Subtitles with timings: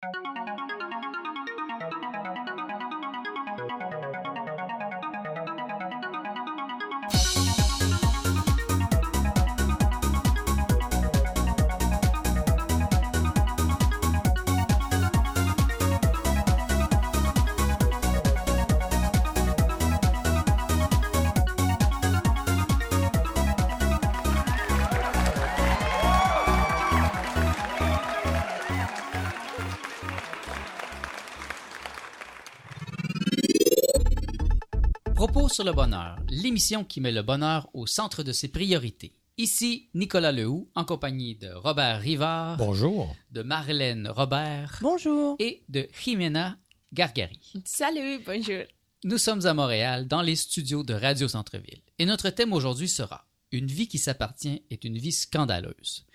[0.00, 0.48] Propos
[35.58, 39.16] sur le bonheur, l'émission qui met le bonheur au centre de ses priorités.
[39.38, 43.16] Ici Nicolas Lehoux, en compagnie de Robert Rivard, Bonjour.
[43.32, 45.34] de Marlène Robert Bonjour.
[45.40, 46.56] et de Jimena
[46.92, 47.54] Gargari.
[47.64, 48.62] Salut, bonjour.
[49.02, 51.82] Nous sommes à Montréal, dans les studios de Radio Centre-Ville.
[51.98, 56.06] Et notre thème aujourd'hui sera Une vie qui s'appartient est une vie scandaleuse.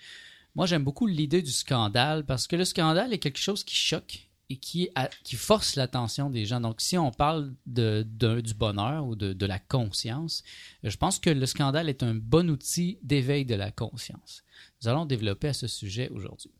[0.54, 4.30] Moi, j'aime beaucoup l'idée du scandale parce que le scandale est quelque chose qui choque
[4.50, 4.90] et qui,
[5.36, 6.60] force l'attention des gens.
[6.60, 10.42] Donc, si on parle du bonheur ou de, la conscience,
[10.82, 14.44] je pense que le scandale est un bon outil d'éveil de la conscience.
[14.82, 16.52] Nous allons développer à ce sujet aujourd'hui.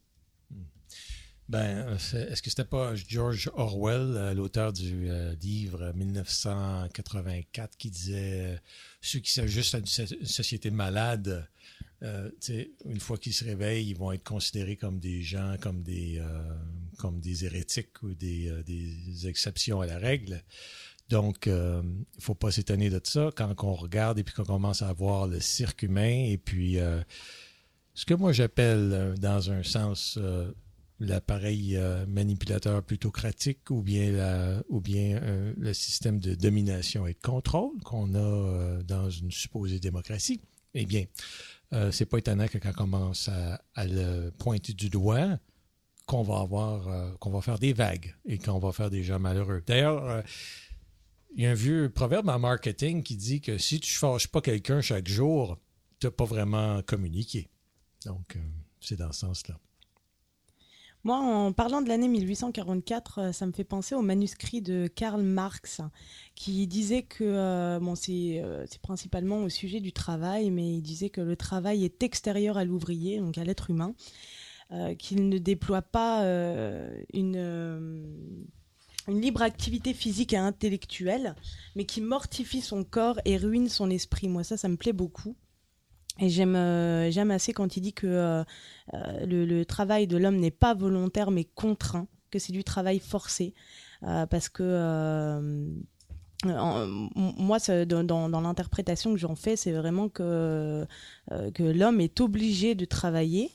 [1.46, 1.96] Ben, euh,
[2.30, 8.56] est-ce que c'était pas George Orwell, euh, l'auteur du euh, livre 1984, qui disait euh,
[9.02, 11.46] ceux qui s'ajustent à une société malade,
[12.04, 12.30] euh,
[12.84, 17.42] une fois qu'ils se réveillent, ils vont être considérés comme des gens, comme des, euh,
[17.42, 20.42] hérétiques ou des, euh, des exceptions à la règle.
[21.08, 24.90] Donc, il faut pas s'étonner de ça quand on regarde et puis qu'on commence à
[24.94, 26.78] voir le cirque humain et puis
[27.92, 30.18] ce que moi j'appelle, dans un sens,
[31.00, 35.20] l'appareil manipulateur plutocratique ou bien, ou bien
[35.58, 40.40] le système de domination et de contrôle qu'on a dans une supposée démocratie,
[40.72, 41.04] eh bien,
[41.74, 45.38] euh, c'est pas étonnant que quand on commence à, le pointer du doigt,
[46.06, 49.18] qu'on va avoir, euh, qu'on va faire des vagues et qu'on va faire des gens
[49.18, 49.62] malheureux.
[49.66, 50.22] D'ailleurs, euh,
[51.34, 54.40] il y a un vieux proverbe en marketing qui dit que si tu fâches pas
[54.40, 55.58] quelqu'un chaque jour,
[55.98, 57.50] tu n'as pas vraiment communiqué.
[58.04, 58.40] Donc, euh,
[58.80, 59.58] c'est dans ce sens-là.
[61.04, 65.22] Moi, en parlant de l'année 1844, euh, ça me fait penser au manuscrit de Karl
[65.22, 65.82] Marx,
[66.34, 70.80] qui disait que, euh, bon, c'est euh, c'est principalement au sujet du travail, mais il
[70.80, 73.94] disait que le travail est extérieur à l'ouvrier, donc à l'être humain,
[74.98, 76.24] qu'il ne déploie pas
[77.12, 77.36] une,
[79.06, 81.36] une libre activité physique et intellectuelle,
[81.76, 84.26] mais qui mortifie son corps et ruine son esprit.
[84.26, 85.36] Moi, ça, ça me plaît beaucoup.
[86.20, 88.44] Et j'aime euh, j'aime assez quand il dit que euh,
[88.94, 93.54] euh, le, travail de l'homme n'est pas volontaire mais contraint, que c'est du travail forcé.
[94.00, 95.40] Parce que
[96.44, 100.86] moi, dans, dans- l'interprétation que j'en fais, c'est vraiment que,
[101.58, 103.50] l'homme est obligé de travailler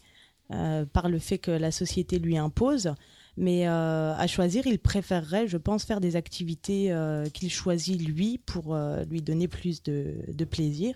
[0.50, 2.96] par le fait que la société lui impose.
[3.38, 6.92] Mais à choisir, il préférerait, je pense, faire des activités
[7.32, 8.76] qu'il choisit lui pour
[9.08, 10.96] lui donner plus de plaisir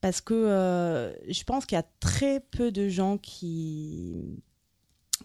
[0.00, 4.42] parce que euh, je pense qu'il y a très peu de gens qui,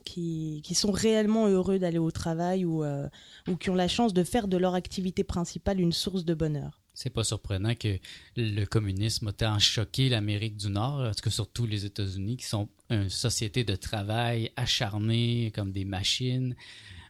[0.04, 3.08] qui, sont réellement heureux d'aller au travail ou, euh,
[3.48, 6.82] ou qui ont la chance de faire de leur activité principale une source de bonheur.
[6.96, 7.98] C'est pas surprenant que
[8.36, 12.70] le communisme a tant choqué l'Amérique du Nord, en tout surtout les États-Unis, qui sont
[12.92, 16.56] une société de travail acharnée comme des machines.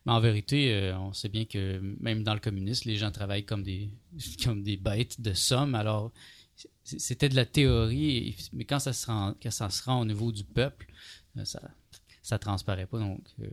[0.06, 3.45] Mais en vérité, euh, on sait bien que même dans le communisme, les gens travaillent
[3.45, 3.90] comme des,
[4.44, 5.75] comme des bêtes de somme.
[5.75, 6.12] Alors,
[6.84, 10.31] c'était de la théorie, mais quand ça se rend, quand ça se rend au niveau
[10.31, 10.88] du peuple,
[11.38, 11.62] euh, ça,
[12.22, 13.00] ça transparaît pas.
[13.00, 13.47] Donc, euh,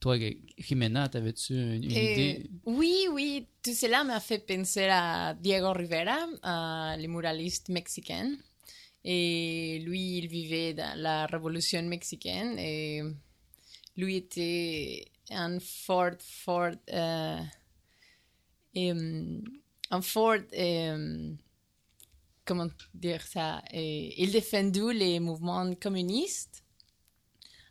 [0.00, 0.16] toi,
[0.58, 2.50] Jimena, t'avais-tu une, une Eh, idée?
[2.66, 8.36] oui, oui, tout cela m'a fait penser à Diego Rivera, à le muraliste mexicain.
[9.04, 13.02] Et lui, il vivait dans la révolution mexicaine et
[13.96, 17.40] lui était un fort, fort, euh,
[18.74, 20.38] un fort,
[22.44, 26.62] comment dire ça, eh, il défendait les mouvements communistes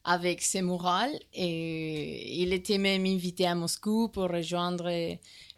[0.03, 4.89] avec ses murales et il était même invité à Moscou pour rejoindre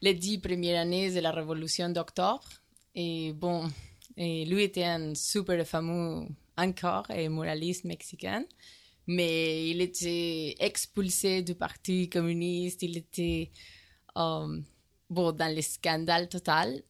[0.01, 2.44] les dix premières années de la révolution d'octobre.
[2.94, 3.69] Et bon,
[4.18, 6.27] lui était un super fameux
[6.57, 8.44] encore et muraliste mexicain,
[9.07, 13.51] mais il était expulsé du parti communiste, il était
[14.18, 14.59] euh,
[15.09, 16.83] bon, dans le scandale total.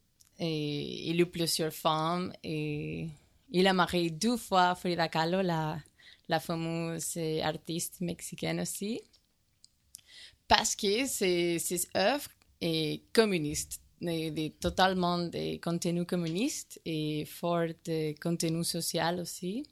[0.45, 3.07] Il a eu plusieurs femmes et
[3.51, 5.80] il a marié deux fois Frida Kahlo, la,
[6.28, 9.01] la fameuse artiste mexicaine aussi,
[10.48, 12.30] parce que ses, œuvres
[12.62, 19.63] sont communistes, de, totalement de contenu communiste et fort de contenu social aussi.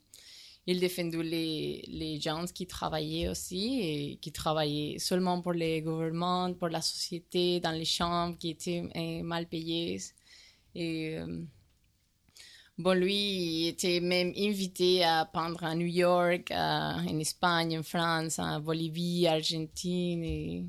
[0.67, 6.53] il défendait les, les gens qui travaillaient aussi et qui travaillaient seulement pour les gouvernements,
[6.53, 9.99] pour la société, dans les chambres, qui étaient eh, mal payés.
[10.75, 11.43] Et euh,
[12.77, 18.39] bon, lui, il était même invité à peindre à New York, en Espagne, en France,
[18.39, 20.65] en Bolivie, Argentine et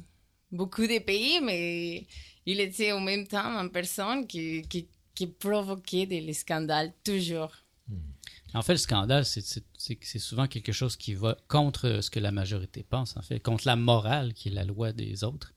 [0.50, 2.06] beaucoup de pays, mais
[2.46, 4.88] il était en même temps une personne qui, qui,
[5.26, 7.52] provoquait des scandales toujours.
[8.54, 12.82] En fait, le scandale, c'est souvent quelque chose qui va contre ce que la majorité
[12.82, 15.54] pense, en fait, contre la morale qui est la loi des autres.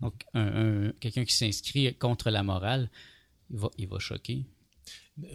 [0.00, 2.90] Donc, un, quelqu'un qui s'inscrit contre la morale,
[3.50, 4.46] il va, choquer.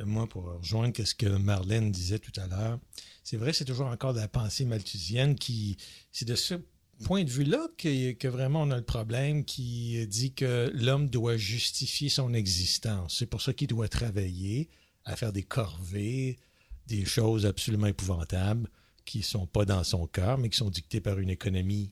[0.05, 2.79] Moi, pour rejoindre ce que Marlène disait tout à l'heure,
[3.23, 5.77] c'est vrai, c'est toujours encore de la pensée malthusienne qui,
[6.11, 6.55] c'est de ce
[7.03, 11.37] point de vue-là que, que, vraiment on a le problème qui dit que l'homme doit
[11.37, 13.17] justifier son existence.
[13.17, 14.69] C'est pour ça qu'il doit travailler
[15.05, 16.37] à faire des corvées,
[16.87, 18.69] des choses absolument épouvantables
[19.05, 21.91] qui ne sont pas dans son cœur, mais qui sont dictées par une économie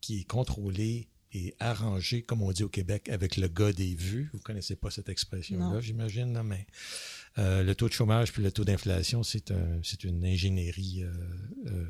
[0.00, 4.28] qui est contrôlée et arrangée, comme on dit au Québec, avec le gars des vues.
[4.32, 6.66] Vous ne connaissez pas cette expression-là, j'imagine, non, mais
[7.38, 11.12] euh, le taux de chômage puis le taux d'inflation, c'est un, une ingénierie euh,
[11.66, 11.84] euh,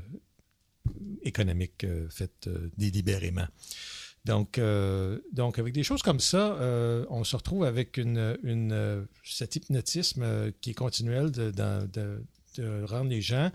[1.23, 3.47] économique faite délibérément.
[4.27, 4.61] Donc,
[5.33, 6.59] donc, avec des choses comme ça,
[7.09, 12.23] on se retrouve avec une, une cet hypnotisme qui est continuel de, de, de,
[12.59, 13.51] rendre les gens,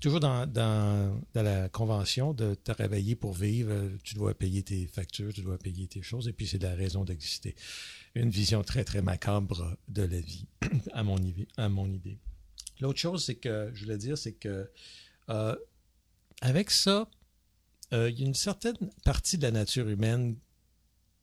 [0.00, 0.50] toujours dans,
[1.34, 6.02] la convention de travailler pour vivre, tu dois payer tes factures, tu dois payer tes
[6.02, 7.54] choses, et puis c'est la raison d'exister.
[8.14, 10.46] Une vision très, très macabre de la vie,
[10.92, 12.18] à mon, idée.
[12.80, 14.68] L'autre chose, c'est que, je voulais dire, c'est que
[16.40, 17.08] avec ça,
[17.92, 20.36] euh, il y a une certaine partie de la nature humaine,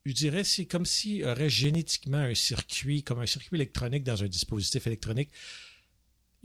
[0.06, 4.24] je dirais, c'est comme s'il y aurait génétiquement un circuit, comme un circuit électronique dans
[4.24, 5.30] un dispositif électronique.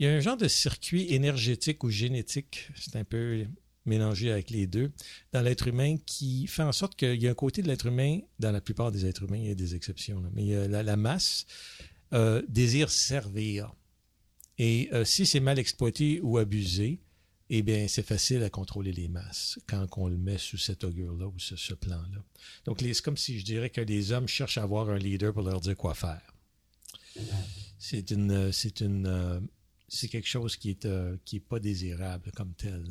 [0.03, 3.45] Il y a un genre de circuit énergétique ou génétique, c'est un peu
[3.85, 4.91] mélangé avec les deux,
[5.31, 8.19] dans l'être humain qui fait en sorte qu'il y a un côté de l'être humain,
[8.37, 11.45] dans la plupart des êtres humains, il y a des exceptions, mais la, masse
[12.11, 13.73] euh, désire servir.
[14.57, 16.99] Et euh, si c'est mal exploité ou abusé,
[17.49, 21.27] eh bien, c'est facile à contrôler les masses quand on le met sous cet augure-là
[21.27, 22.25] ou ce, ce plan-là.
[22.65, 25.43] Donc, c'est comme si je dirais que les hommes cherchent à avoir un leader pour
[25.43, 26.35] leur dire quoi faire.
[27.79, 29.39] C'est une, c'est une, euh,
[29.93, 32.83] c'est quelque chose qui est, euh, qui est pas désirable comme tel.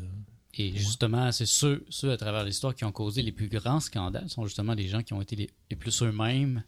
[0.55, 4.29] Et justement, c'est ceux, ceux à travers l'histoire qui ont causé les plus grands scandales
[4.29, 6.63] sont justement les gens qui ont été les, les plus eux-mêmes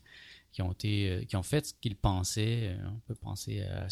[0.55, 2.69] qui ont été euh, qui ont fait ce qu'ils pensaient.
[2.69, 3.89] Euh, on peut penser à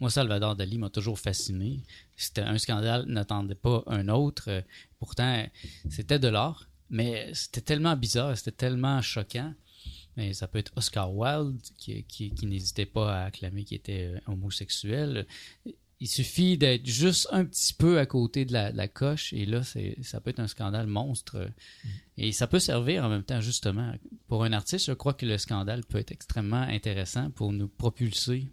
[0.00, 1.80] moi Salvador Dali m'a toujours fasciné.
[2.16, 4.64] C'était un scandale n'attendait pas un autre.
[4.98, 5.44] Pourtant
[5.90, 9.52] c'était de l'art, mais c'était tellement bizarre, c'était tellement choquant.
[10.16, 14.14] Mais ça peut être Oscar Wilde qui, qui, qui n'hésitait pas à acclamer qu'il était
[14.26, 15.26] homosexuel
[16.04, 19.62] il suffit d'être juste un petit peu à côté de la, coche et là,
[20.02, 21.48] ça peut être un scandale monstre.
[21.82, 21.88] Mm.
[22.18, 23.90] Et ça peut servir en même temps, justement.
[24.28, 28.48] Pour un artiste, je crois que le scandale peut être extrêmement intéressant pour nous propulser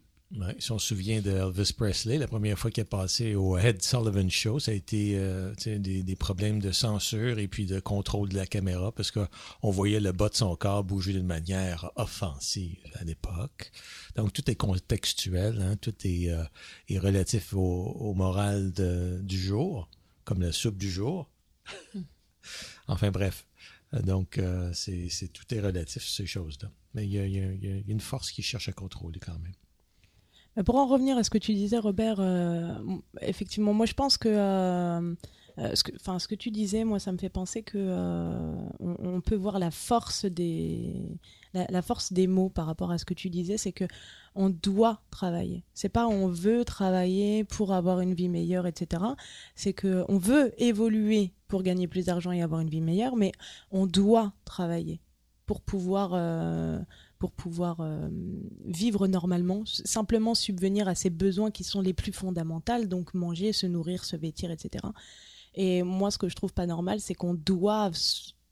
[0.60, 3.81] si on se souvient de Elvis Presley, la première fois qu'il est passé au Ed
[3.81, 8.36] Sullivan Show, ça a été euh, des, problèmes de censure et puis de contrôle de
[8.36, 13.04] la caméra parce qu'on voyait le bas de son corps bouger d'une manière offensive à
[13.04, 13.72] l'époque.
[14.16, 16.44] Donc tout est contextuel, hein, tout est, euh,
[16.88, 18.72] est, relatif au, moral
[19.24, 19.89] du jour,
[20.24, 21.30] comme la soupe du jour.
[22.88, 23.45] enfin bref,
[24.04, 26.71] donc euh, c'est tout est relatif ces choses-là.
[26.94, 29.54] Mais il y a une force qui cherche à contrôler quand même.
[30.66, 32.74] Pour en revenir à ce que tu disais, Robert, euh,
[33.22, 35.16] effectivement, moi je pense que, euh,
[35.58, 37.78] euh, ce que, enfin, ce que tu disais, moi, ça me fait penser que
[38.80, 40.94] on, peut voir la force des,
[41.54, 43.86] la, force des mots par rapport à ce que tu disais, c'est que
[44.36, 45.64] on doit travailler.
[45.74, 49.04] C'est pas on veut travailler pour avoir une vie meilleure, etc.
[49.56, 53.31] C'est que on veut évoluer pour gagner plus d'argent et avoir une vie meilleure, mais
[53.72, 55.00] on doit travailler
[55.46, 56.14] pour pouvoir
[57.21, 58.09] pour pouvoir euh,
[58.66, 63.68] vivre normalement, simplement subvenir à ses besoins qui sont les plus fondamentaux, donc manger, se
[63.68, 64.87] nourrir, se vêtir, etc.
[65.54, 67.95] Et moi, ce que je trouve pas normal, c'est qu'on doive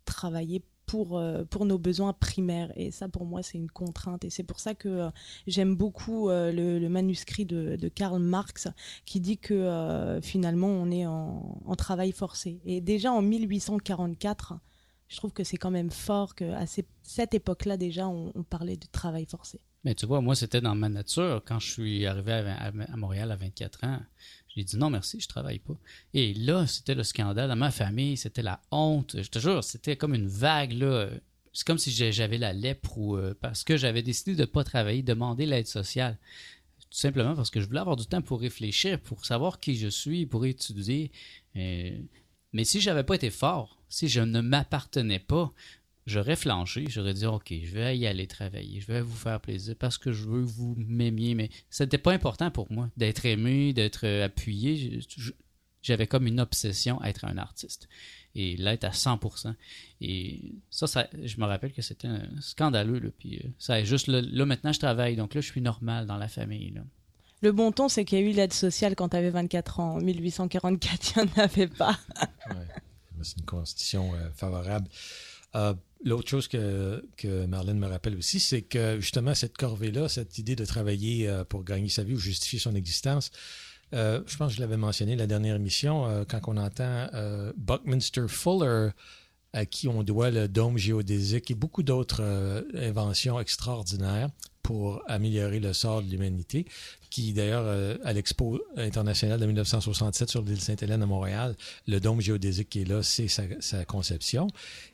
[0.05, 2.71] travailler pour, euh, pour nos besoins primaires.
[2.75, 4.23] Et ça, pour moi, c'est une contrainte.
[4.23, 5.09] Et c'est pour ça que euh,
[5.47, 8.67] j'aime beaucoup le, manuscrit de, de, Karl Marx
[9.05, 12.61] qui dit que finalement, on est en, en, travail forcé.
[12.65, 14.59] Et déjà en 1844,
[15.09, 19.25] je trouve que c'est quand même fort qu'à cette époque-là, déjà, on, parlait de travail
[19.25, 19.59] forcé.
[19.83, 21.41] Mais tu vois, moi, c'était dans ma nature.
[21.45, 23.99] Quand je suis arrivé à, Montréal à 24 ans,
[24.55, 25.73] j'ai dit non, merci, je travaille pas.
[26.13, 29.15] Et là, c'était le scandale dans ma famille, c'était la honte.
[29.19, 31.09] Je te jure, c'était comme une vague, là.
[31.53, 34.63] C'est comme si j'avais la lèpre ou euh, parce que j'avais décidé de ne pas
[34.63, 36.19] travailler, demander l'aide sociale.
[36.91, 40.27] simplement parce que je voulais avoir du temps pour réfléchir, pour savoir qui je suis,
[40.27, 41.11] pour étudier.
[41.55, 45.51] mais si j'avais pas été fort, si je ne m'appartenais pas,
[46.05, 49.75] j'aurais flanché, j'aurais dit ok, je vais y aller travailler, je vais vous faire plaisir
[49.77, 54.07] parce que je veux vous m'aimiez, mais c'était pas important pour moi d'être aimé, d'être
[54.23, 54.99] appuyé.
[55.81, 57.87] J'avais comme une obsession à être un artiste
[58.35, 59.53] et l'être à 100%.
[60.01, 62.09] Et ça, ça je me rappelle que c'était
[62.41, 62.99] scandaleux.
[62.99, 66.05] Là, puis euh, ça est juste là, maintenant, je travaille, donc là, je suis normal
[66.05, 66.73] dans la famille.
[67.41, 69.95] Le bon ton, c'est qu'il y a eu l'aide sociale quand tu avais 24 ans.
[69.95, 71.97] En 1844, il n'y en avait pas.
[73.23, 74.89] C'est une constitution euh, favorable.
[75.55, 75.73] Euh,
[76.03, 80.55] l'autre chose que, que Marlène me rappelle aussi, c'est que justement, cette corvée-là, cette idée
[80.55, 83.31] de travailler pour gagner sa vie ou justifier son existence,
[83.93, 87.51] euh, je pense que je l'avais mentionné la dernière émission, euh, quand on entend euh,
[87.57, 88.89] Buckminster Fuller,
[89.53, 92.21] à qui on doit le dôme géodésique et beaucoup d'autres
[92.75, 94.29] inventions extraordinaires
[94.61, 96.67] pour améliorer le sort de l'humanité
[97.09, 101.55] qui d'ailleurs, euh, à l'Expo internationale de 1967 sur l'île Sainte-Hélène à Montréal,
[101.87, 104.47] le dôme géodésique qui est là, c'est sa, conception.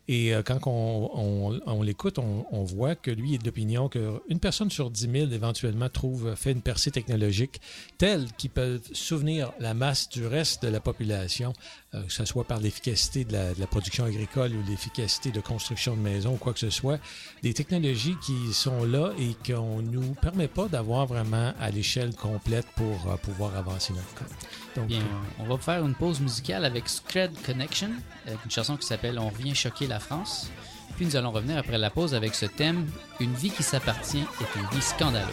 [0.08, 4.90] Et euh, quand on, l'écoute, on, voit que lui est de l'opinion qu'une personne sur
[4.90, 7.60] 10 000 éventuellement trouve, fait une percée technologique
[7.98, 11.52] telle qu'il peut souvenir la masse du reste de la population,
[11.94, 15.96] euh, que ce soit par l'efficacité de de la, production agricole ou l'efficacité de construction
[15.96, 16.98] de maisons ou quoi que ce soit,
[17.42, 22.05] des technologies qui sont là et qu'on ne nous permet pas d'avoir vraiment à l'échelle
[22.14, 24.28] complète pour euh, pouvoir avancer notre code.
[24.76, 25.02] Donc, Bien,
[25.38, 27.90] on va faire une pause musicale avec Scred Connection,
[28.26, 30.50] avec une chanson qui s'appelle On revient choquer la France.
[30.96, 32.86] Puis nous allons revenir après la pause avec ce thème
[33.20, 35.30] Une vie qui s'appartient est une vie scandaleuse.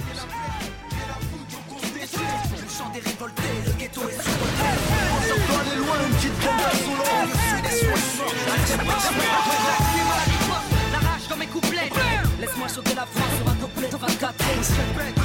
[12.40, 15.23] Laisse-moi sauter la France sur un couplet 24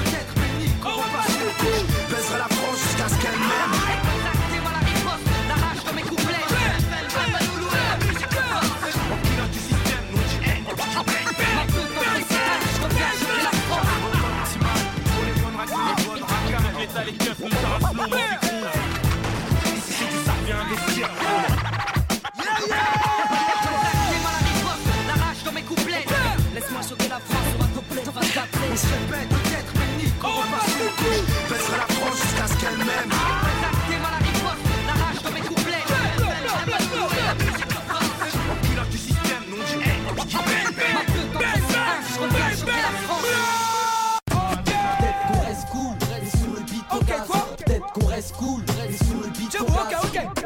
[17.99, 18.48] nous ça va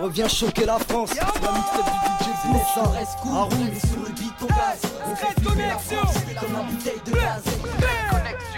[0.02, 2.28] gaz On revient choquer la France, la du DJ
[3.22, 3.38] cool,
[3.72, 5.34] et sur le beat au gaz On fait
[5.78, 7.42] France, comme la bouteille de gaz.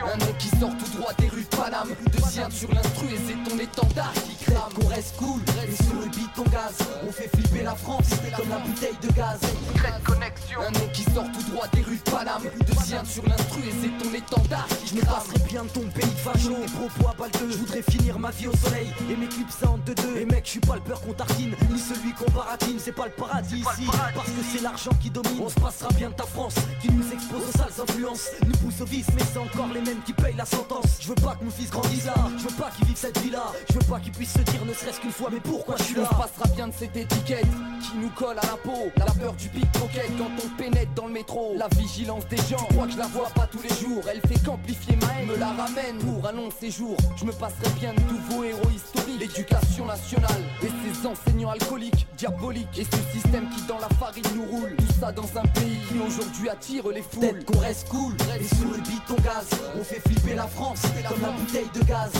[0.04, 1.88] un mec qui sort tout droit des rues de Paname.
[2.12, 4.72] Deuxième sur l'instru et c'est ton étendard qui crame.
[4.74, 6.76] Qu'on reste cool, et sur le ton gaz.
[7.06, 9.38] On fait flipper la France comme la bouteille de gaz.
[10.04, 10.60] Connexion.
[10.60, 12.42] Un mec qui sort tout droit des rues de Paname.
[12.66, 14.66] Deuxième sur l'instru et c'est ton étendard.
[14.84, 16.52] Je me passerai bien de ton pays facho.
[16.62, 20.16] Et propos à balle Je voudrais finir ma vie au soleil Et m'éclipser en deux-deux
[20.18, 22.78] Et mec je suis pas le peur qu'on tartine Ni celui qu'on baratine.
[22.78, 25.40] C'est pas le paradis ici Parce que c'est l'argent qui domine.
[25.42, 28.28] On se passera bien de ta France Qui nous expose aux sales influences.
[28.46, 30.98] Nous pousse au vice mais c'est encore les mêmes qui paye la sentence.
[31.00, 33.30] Je veux pas que mon fils grandisse là, je veux pas qu'il vive cette vie
[33.30, 33.52] là.
[33.68, 35.94] Je veux pas qu'il puisse se dire ne serait-ce qu'une fois, mais pourquoi je suis
[35.94, 36.08] là?
[36.24, 37.46] Passera bien de cette étiquette
[37.82, 38.90] qui nous colle à la peau.
[38.96, 41.54] La peur du pickpocket quand on pénètre dans le métro.
[41.56, 44.02] La vigilance des gens, je crois que je la vois pas tous les jours.
[44.10, 46.96] Elle fait qu'amplifier ma haine, me la ramène pour un long séjour.
[47.16, 49.20] Je me passerai bien de nouveaux héros historiques.
[49.20, 52.78] L'éducation nationale et ses enseignants alcooliques, diaboliques.
[52.78, 54.74] Et ce système qui dans la farine nous roule.
[54.76, 57.20] Tout ça dans un pays qui aujourd'hui attire les foules.
[57.20, 59.46] Peut-être qu'on reste cool, et sur le beat on gaz.
[59.78, 62.10] On fait flipper la France comme la bouteille de gaz.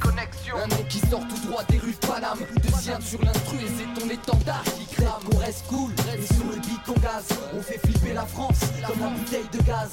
[0.00, 0.56] connexion.
[0.62, 2.38] Un mec qui sort tout droit des rues de Paname.
[2.62, 5.22] Deuxième sur l'instru et c'est ton étendard qui crame.
[5.30, 7.24] Qu'on reste cool, et sur le beat on gaz.
[7.56, 9.90] On fait flipper la France comme la bouteille de gaz.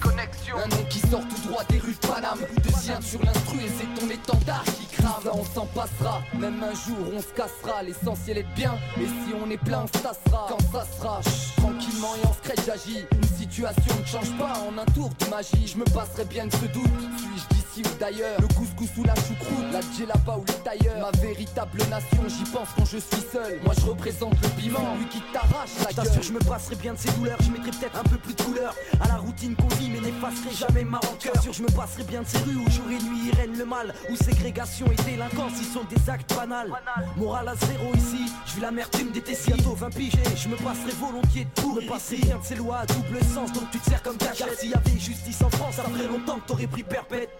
[0.00, 0.56] connexion.
[0.56, 2.38] Un mec qui sort tout droit des rues de Paname.
[2.62, 5.22] Deuxième sur l'instru et c'est ton étendard qui crame.
[5.22, 7.82] Ça, on s'en passera, même un jour on se cassera.
[7.82, 10.14] L'essentiel est bien, et si on est plein, on sera
[10.48, 11.20] Quand ça sera,
[11.56, 13.04] tranquillement et en secret j'agis.
[13.12, 15.66] Une situation ne change pas en un tour de magie.
[15.66, 19.80] Je me passerai bien de ce doute, suis-je d'ailleurs Le couscous ou la choucroute, la
[19.80, 23.60] djellaba ou le tailleur Ma véritable nation, j'y pense quand je suis seul.
[23.64, 26.04] Moi je représente le piment, lui qui t'arrache la gueule.
[26.04, 28.42] T'assure je me passerai bien de ces douleurs, je mettrai peut-être un peu plus de
[28.42, 31.40] couleur À la routine qu'on vit mais n'effacerai jamais ma rancœur.
[31.42, 33.94] Sûr je me passerai bien de ces rues où jour et nuit règne le mal
[34.10, 36.72] Où ségrégation et délinquance, ils sont des actes banals.
[37.16, 40.92] Moral à zéro ici, je vis l'amertume des tessis Bientôt 20 piges, je me passerai
[40.98, 43.90] volontiers de tout Me passerai bien de ces lois à double sens, donc tu te
[43.90, 46.66] sers comme ta Car s'il y avait justice en France, ça ferait longtemps que t'aurais
[46.66, 47.30] pris perpète perpète,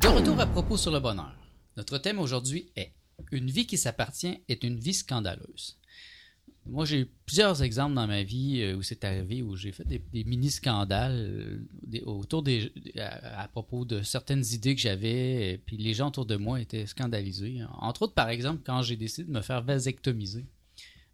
[0.00, 1.34] De retour à propos sur le bonheur.
[1.76, 2.92] Notre thème aujourd'hui est
[3.32, 5.78] Une vie qui s'appartient est une vie scandaleuse.
[6.66, 9.84] Moi, j'ai eu plusieurs exemples dans ma vie euh, où c'est arrivé, où j'ai fait
[9.84, 11.60] des, mini-scandales
[12.00, 16.60] autour des, à, propos de certaines idées que j'avais, puis les gens autour de moi
[16.60, 17.60] étaient scandalisés.
[17.78, 20.46] Entre autres, par exemple, quand j'ai décidé de me faire vasectomiser.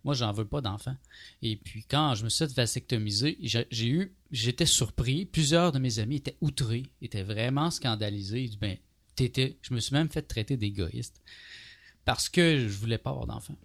[0.05, 0.97] Moi, j'en veux pas d'enfant.
[1.43, 5.27] Et puis, quand je me suis fait vasectomiser, j'ai eu, j'étais surpris.
[5.27, 8.45] Plusieurs de mes amis étaient outrés, étaient vraiment scandalisés.
[8.45, 8.79] Ils disent, ben,
[9.19, 11.21] je me suis même fait traiter d'égoïste
[12.05, 13.57] parce que je voulais pas avoir d'enfant.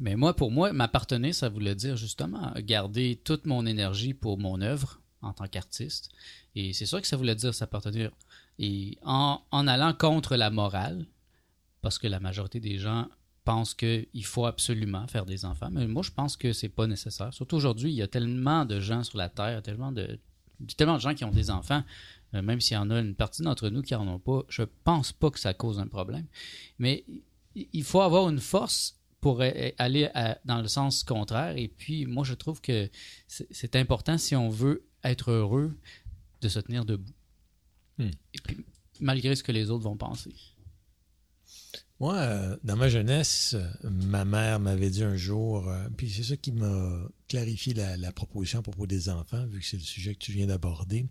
[0.00, 4.60] Mais moi, pour moi, m'appartenir, ça voulait dire justement garder toute mon énergie pour mon
[4.62, 6.10] œuvre en tant qu'artiste.
[6.54, 8.10] Et c'est sûr que ça voulait dire s'appartenir.
[8.58, 11.06] Et en, en allant contre la morale,
[11.82, 13.08] parce que la majorité des gens
[13.44, 17.32] pensent qu'il faut absolument faire des enfants, mais moi, je pense que c'est pas nécessaire.
[17.32, 20.18] Surtout aujourd'hui, il y a tellement de gens sur la Terre, tellement de,
[20.76, 21.82] tellement de gens qui ont des enfants,
[22.34, 24.62] euh, même s'il y en a une partie d'entre nous qui en ont pas, je
[24.84, 26.26] pense pas que ça cause un problème.
[26.78, 27.04] Mais
[27.54, 30.08] il- faut avoir une force pour aller
[30.44, 31.56] dans le sens contraire.
[31.56, 32.88] Et puis, moi, je trouve que
[33.26, 35.76] c'est important si on veut être heureux
[36.40, 37.12] de se tenir debout.
[37.98, 38.10] Hmm.
[38.34, 38.64] Et puis,
[39.00, 40.34] malgré ce que les autres vont penser.
[41.98, 46.22] Moi, euh, dans ma jeunesse, euh, ma mère m'avait dit un jour, euh, puis c'est
[46.22, 49.82] ça qui m'a clarifié la, la proposition à propos des enfants, vu que c'est le
[49.82, 51.06] sujet que tu viens d'aborder.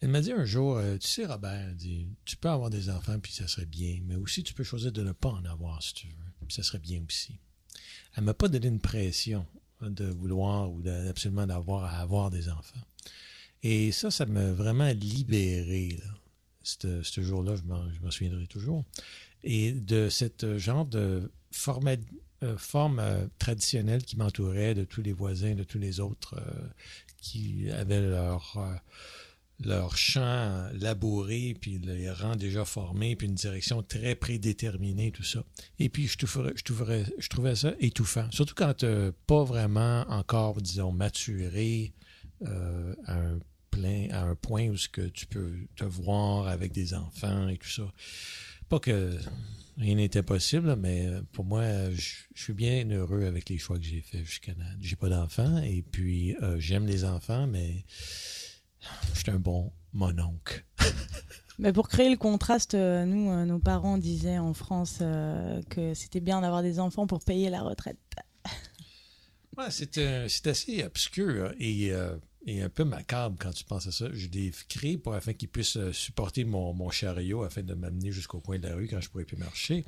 [0.00, 3.18] Elle m'a dit un jour, euh, tu sais, Robert, dit, tu peux avoir des enfants,
[3.18, 5.94] puis ça serait bien, mais aussi tu peux choisir de ne pas en avoir si
[5.94, 7.38] tu veux, puis ça serait bien aussi.
[8.14, 9.46] Elle m'a pas donné une pression
[9.82, 12.80] de vouloir ou d'a- absolument d'avoir à avoir des enfants.
[13.62, 15.98] Et ça, ça m'a vraiment libéré.
[16.62, 18.84] Ce jour-là, je m'en souviendrai toujours
[19.46, 21.30] et de cette genre de
[22.42, 26.68] euh, forme euh, traditionnelle qui m'entourait, de tous les voisins, de tous les autres euh,
[27.18, 28.58] qui avaient leur,
[29.64, 35.24] euh, leur champ labouré, puis les rangs déjà formés, puis une direction très prédéterminée, tout
[35.24, 35.44] ça.
[35.78, 36.52] Et puis, je trouvais,
[37.18, 38.86] je trouvais, ça étouffant, surtout quand tu
[39.26, 41.92] pas vraiment encore, disons, maturé
[42.46, 47.56] euh, à un point où ce que tu peux te voir avec des enfants et
[47.56, 47.92] tout ça.
[48.68, 49.18] Pas que
[49.76, 53.78] rien n'était possible, mais euh, pour moi, je, je suis bien heureux avec les choix
[53.78, 54.64] que j'ai faits jusqu'à là.
[54.80, 57.84] J'ai pas d'enfants et puis euh, j'aime les enfants, mais
[59.14, 60.64] je suis un bon mononcle.
[61.58, 65.94] Mais pour créer le contraste, euh, nous, euh, nos parents disaient en France euh, que
[65.94, 67.98] c'était bien d'avoir des enfants pour payer la retraite.
[69.56, 74.08] Ouais, c'est assez obscur et, euh, et un peu macabre quand tu penses à ça.
[74.12, 78.38] Je l'ai créé pour afin qu'ils puissent supporter mon, mon chariot afin de m'amener jusqu'au
[78.40, 79.86] coin de la rue quand je pourrais plus marcher.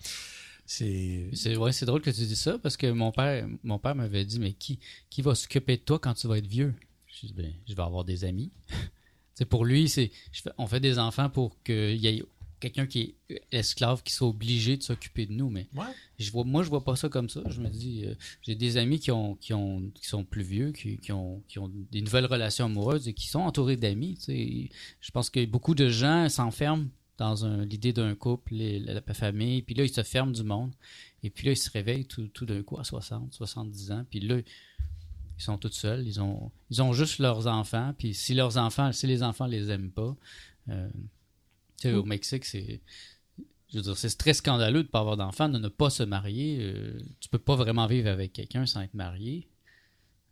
[0.64, 3.94] C'est C'est ouais, c'est drôle que tu dis ça parce que mon père, mon père
[3.94, 4.78] m'avait dit mais qui
[5.10, 6.74] qui va s'occuper de toi quand tu vas être vieux
[7.20, 8.50] Je dis ben je vais avoir des amis.
[9.44, 10.10] pour lui c'est
[10.56, 12.22] on fait des enfants pour qu'il y ait
[12.60, 15.84] quelqu'un qui est esclave qui soit obligé de s'occuper de nous mais ouais.
[16.18, 18.76] je vois moi je vois pas ça comme ça je me dis euh, j'ai des
[18.76, 22.00] amis qui ont qui ont qui sont plus vieux qui, qui ont qui ont des
[22.00, 26.88] nouvelles relations amoureuses et qui sont entourés d'amis je pense que beaucoup de gens s'enferment
[27.16, 30.72] dans l'idée d'un couple la famille puis là ils se ferment du monde
[31.22, 34.20] et puis là ils se réveillent tout, tout d'un coup à 60 70 ans puis
[34.20, 34.40] là
[35.38, 38.92] ils sont tous seuls ils ont ils ont juste leurs enfants puis si leurs enfants
[38.92, 40.16] si les enfants les aiment pas
[40.68, 40.88] euh,
[41.80, 42.80] tu sais, au Mexique c'est
[43.70, 46.02] je veux dire, c'est très scandaleux de ne pas avoir d'enfants, de ne pas se
[46.02, 46.56] marier.
[46.58, 49.46] Euh, tu peux pas vraiment vivre avec quelqu'un sans être marié.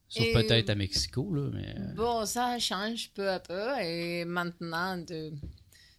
[0.09, 1.75] Sauf Et- peut-être à Mexico, là, mais...
[1.79, 5.35] euh, Bon, ça change peu à peu et maintenant, de...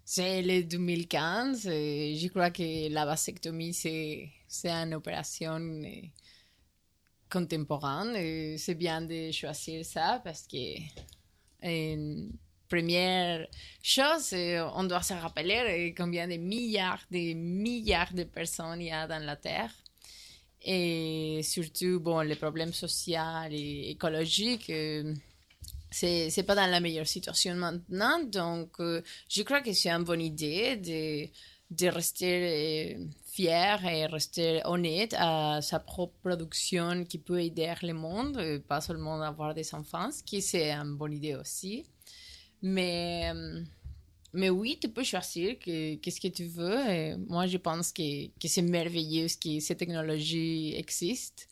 [0.04, 5.60] c'est le 2015 et je crois que la vasectomie, c'est, c'est une opération
[7.30, 10.78] contemporaine et c'est bien de choisir ça parce que
[12.68, 13.48] première
[13.82, 18.92] chose, euh, on doit se rappeler combien de milliards, de milliards de personnes il y
[18.92, 19.72] a dans la Terre.
[20.62, 25.14] Et surtout, bon, les problèmes sociaux et écologiques, euh,
[25.90, 28.22] c'est c'est pas dans la meilleure situation maintenant.
[28.24, 31.30] Donc, je crois que c'est une bonne idée de,
[31.70, 37.94] de rester euh, fier et rester honnête à sa propre production qui peut aider le
[37.94, 41.84] monde, euh, pas seulement avoir des enfants, ce qui c'est une bonne idée aussi.
[42.62, 43.62] Mais, euh,
[44.34, 46.80] mais oui, tu peux choisir que- qu'est-ce que tu veux.
[46.90, 51.44] Et moi, je pense que, que c'est merveilleux que ces technologies existent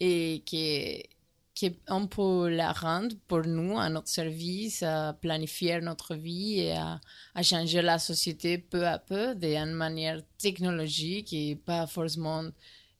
[0.00, 1.13] et que
[1.58, 7.00] qu'on peut la rendre pour nous, à notre service, à planifier notre vie et à,
[7.34, 12.44] à changer la société peu à peu d'une manière technologique et pas forcément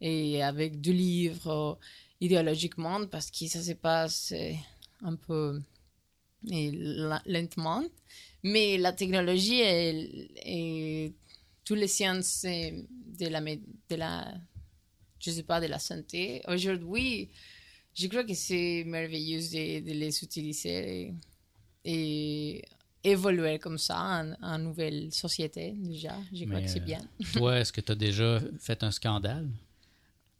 [0.01, 1.79] et avec du livre
[2.21, 4.33] idéologiquement parce que ça se passe
[5.03, 5.61] un peu
[7.27, 7.83] lentement.
[8.43, 11.13] Mais la technologie et, et
[11.65, 14.35] toutes les sciences de la, de la,
[15.19, 17.31] je sais pas, de la santé, aujourd'hui,
[17.95, 21.15] je crois que c'est merveilleux de, les utiliser
[21.85, 22.65] et,
[23.07, 26.17] évoluer comme ça en, nouvelle société déjà.
[26.33, 27.01] Je crois que c'est bien.
[27.35, 29.49] toi, est-ce que tu as déjà fait un scandale?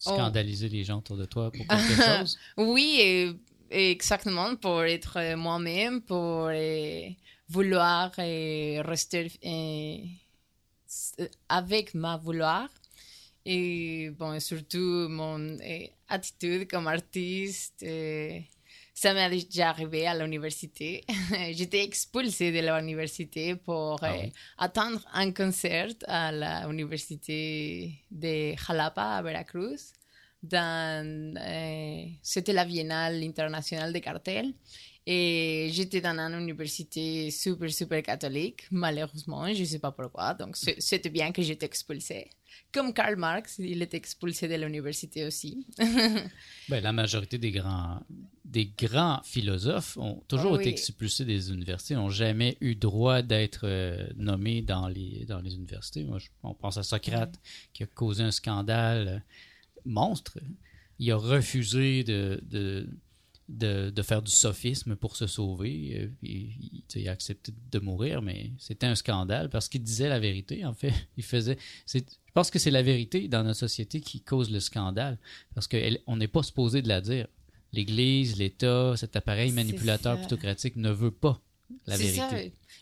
[0.07, 0.11] Oh.
[0.15, 2.39] Scandaliser les gens autour de toi pour quelque chose?
[2.57, 3.37] Oui,
[3.71, 6.51] exactement, pour être moi-même, pour
[7.49, 9.31] vouloir rester
[11.49, 12.69] avec ma vouloir.
[13.47, 15.59] Et bon, surtout mon
[16.09, 17.85] attitude comme artiste.
[18.95, 21.05] ça m'est déjà arrivé à l'université.
[21.53, 24.15] J'étais expulsée de l'université pour ah
[24.59, 29.93] attendre un concert à l'université de Jalapa, à Veracruz.
[32.23, 34.53] C'était la Biennale internationale de cartel.
[35.07, 40.33] Et j'étais dans une université super, super catholique, malheureusement, je ne sais pas pourquoi.
[40.33, 42.31] Donc, c'était bien que j'étais expulsée.
[42.75, 45.65] Comme Karl Marx, il était expulsé de l'université aussi.
[46.69, 48.01] ben, la majorité des grands,
[48.45, 54.09] des grands philosophes ont toujours été expulsés des universités, n'ont jamais eu droit d'être euh,
[54.17, 56.03] nommés dans les, dans les universités.
[56.03, 57.41] Moi, on pense à Socrate
[57.73, 59.23] qui a causé un scandale
[59.85, 60.41] monstre.
[60.99, 62.89] Il a refusé de, de
[63.49, 65.99] de, faire du sophisme pour se sauver.
[66.01, 70.65] Euh, il, a accepté de mourir, mais c'était un scandale parce qu'il disait la vérité,
[70.65, 70.93] en fait.
[71.17, 71.59] Il faisait.
[71.93, 72.01] Je
[72.33, 75.19] pense que c'est la vérité dans notre société qui cause le scandale
[75.55, 77.27] parce qu'on n'est pas supposé de la dire.
[77.73, 81.41] L'Église, l'État, cet appareil manipulateur plutocratique ne veut pas
[81.87, 82.19] la vérité.
[82.19, 82.31] Ça.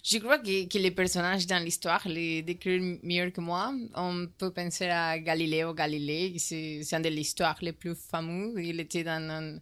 [0.05, 3.73] Je crois que, les personnages dans l'histoire les décrivent mieux que moi.
[3.95, 8.63] On peut penser à Galiléo Galilée, c'est un de l'histoire les plus fameux.
[8.63, 9.59] Il était dans un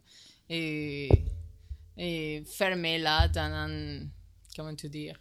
[0.51, 1.09] et,
[1.97, 4.07] et fermé là dans un.
[4.55, 5.17] Comment te dire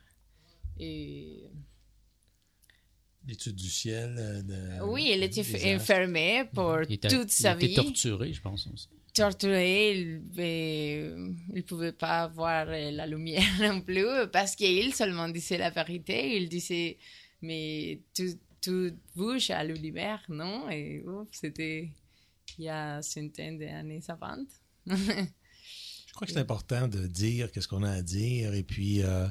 [3.26, 4.16] L'étude du ciel.
[4.18, 5.44] Euh, oui, il était
[5.78, 7.66] fermé pour toute sa vie.
[7.66, 8.88] Il était torturé, je pense aussi.
[9.14, 15.70] Torturé, il ne pouvait pas voir la lumière non plus parce qu'il seulement disait la
[15.70, 16.36] vérité.
[16.36, 16.96] Il disait,
[17.42, 20.70] mais tout, tout bouge à l'univers, non?
[20.70, 21.90] Et c'était
[22.58, 24.44] il y a centaines d'années avant.
[26.06, 29.28] je crois que c'est important de dire qu'est-ce qu'on a à dire et puis euh,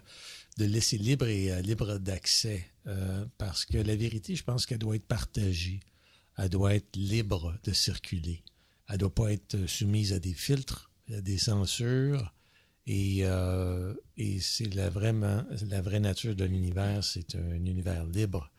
[0.57, 4.79] de laisser libre et euh, libre d'accès euh, parce que la vérité, je pense qu'elle
[4.79, 5.81] doit être partagée.
[6.37, 8.43] Elle doit être libre de circuler.
[8.87, 12.33] Elle doit pas être soumise à des filtres, à des censures.
[12.87, 13.19] Et,
[14.17, 18.51] et c'est la, la vraie nature de l'univers, c'est un univers libre.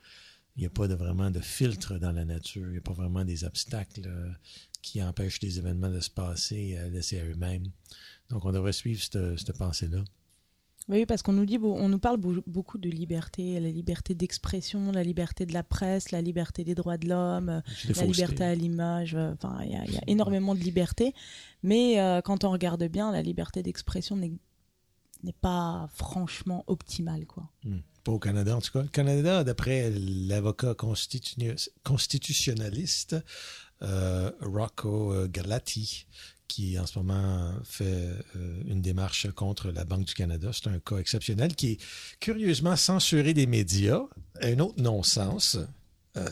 [0.54, 2.66] Il n'y a pas de, vraiment de filtre dans la nature.
[2.66, 4.08] Il n'y a pas vraiment des obstacles
[4.82, 7.70] qui empêchent les événements de se passer à laisser à eux-mêmes.
[8.30, 10.04] Donc, on devrait suivre cette, pensée-là.
[10.88, 15.04] Oui, parce qu'on nous dit, on nous parle beaucoup de liberté, la liberté d'expression, la
[15.04, 17.62] liberté de la presse, la liberté des droits de l'homme,
[17.94, 19.14] la liberté à l'image.
[19.14, 21.14] Enfin, il y, a énormément de liberté,
[21.62, 24.32] mais euh, quand on regarde bien, la liberté d'expression n'est
[25.40, 27.48] pas franchement optimale, quoi.
[27.62, 27.80] Hmm.
[28.02, 28.82] Pas au Canada, en tout cas.
[28.82, 33.20] Le Canada, d'après l'avocat constitutionnaliste euh,
[34.40, 36.06] Rocco euh, Galati,
[36.48, 40.50] qui en ce moment fait euh, une démarche contre la Banque du Canada.
[40.52, 41.80] C'est un cas exceptionnel qui est
[42.18, 44.02] curieusement censuré des médias.
[44.42, 45.58] Un autre non-sens.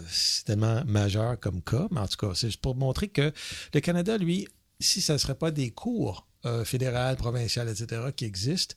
[0.08, 3.32] c'est tellement majeur comme cas, mais en tout cas, c'est pour montrer que
[3.72, 4.48] le Canada, lui,
[4.80, 6.26] si ça ne serait pas des cours
[6.64, 8.74] fédérales, provinciales, etc., qui existent,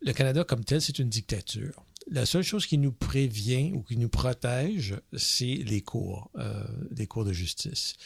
[0.00, 1.84] le Canada comme tel, c'est une dictature.
[2.10, 7.06] La seule chose qui nous prévient ou qui nous protège, c'est les cours, euh, les
[7.06, 7.96] cours de justice.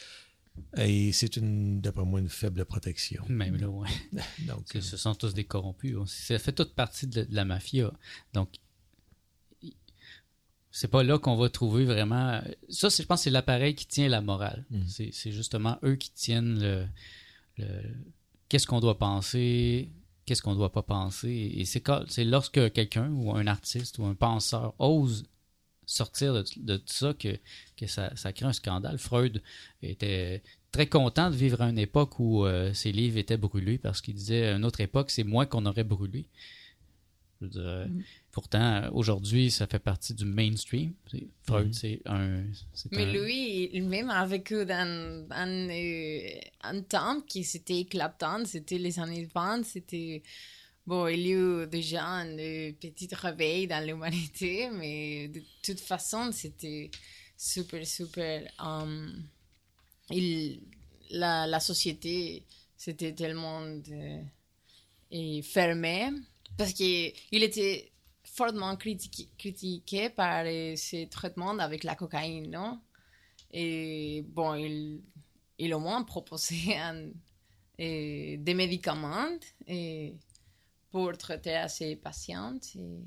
[0.77, 3.23] Et c'est une, d'après moi, une faible protection.
[3.27, 3.89] Même là, oui.
[4.47, 5.97] Donc, ce sont tous des corrompus.
[6.05, 7.91] Ça fait toute partie de la mafia.
[8.33, 8.49] Donc,
[10.71, 12.41] c'est pas là qu'on va trouver vraiment.
[12.69, 14.65] Ça, je pense, c'est l'appareil qui tient la morale.
[14.69, 14.83] Mm.
[14.87, 16.87] C'est justement eux qui tiennent le.
[17.57, 17.65] le...
[18.49, 19.89] Qu'est-ce qu'on doit penser,
[20.25, 21.53] qu'est-ce qu'on ne doit pas penser.
[21.55, 25.25] Et c'est lorsque quelqu'un ou un artiste ou un penseur ose
[25.85, 27.37] sortir de, de ça que,
[27.77, 28.97] que ça, crée un scandale.
[28.97, 29.41] Freud
[29.83, 34.01] était très content de vivre à une époque où euh, ses livres étaient brûlés parce
[34.01, 36.25] qu'il disait une autre époque, c'est moi qu'on aurait brûlé.
[37.41, 38.03] Dire, Mhm.
[38.35, 40.91] Pourtant, aujourd'hui, ça fait partie du mainstream.
[41.09, 41.73] C'est- Freud, Mhm.
[41.73, 42.43] c'est un.
[42.91, 46.39] Mais un- lui, il-même a vécu dans, dans, euh,
[46.71, 50.21] un temps qui c'était éclatant, c'était les années 20, c'était...
[50.85, 55.79] Bon, il y a eu déjà un euh, petit réveil dans l'humanité, mais de toute
[55.79, 56.91] façon, c'était
[57.37, 58.51] super, super...
[58.65, 59.11] euh,
[60.11, 60.59] il,
[61.11, 62.43] la, la société,
[62.75, 64.21] c'était tellement de-
[65.11, 66.09] et fermée,
[66.57, 67.91] parce qu'il était
[68.35, 70.45] fortement critiqué, par
[70.75, 72.79] ses traitements avec la cocaïne, non?
[73.51, 76.03] Et bon, il, au moins
[77.79, 79.37] euh, des médicaments
[80.91, 82.75] pour traiter à ses patientes.
[82.75, 83.03] et-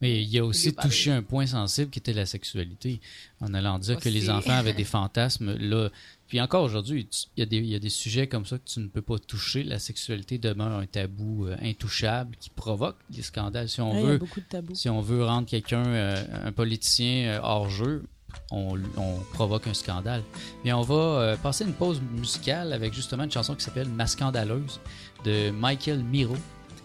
[0.00, 3.00] Mais il a aussi touché un point sensible qui était la sexualité,
[3.40, 5.54] en allant dire que les enfants avaient des fantasmes.
[5.58, 5.90] Là,
[6.26, 8.64] puis encore aujourd'hui, il y, a des- il y a des sujets comme ça que
[8.64, 9.62] tu ne peux pas toucher.
[9.64, 13.68] La sexualité demeure un tabou euh, intouchable qui provoque des scandales.
[13.68, 17.68] Si on Ouais, veut, de si on veut rendre quelqu'un, euh, un politicien euh, hors
[17.68, 18.04] jeu,
[18.52, 20.22] on, on provoque un scandale.
[20.64, 24.78] Mais on va passer une pause musicale avec justement une chanson qui s'appelle Ma scandaleuse
[25.24, 26.36] de Michael Miro.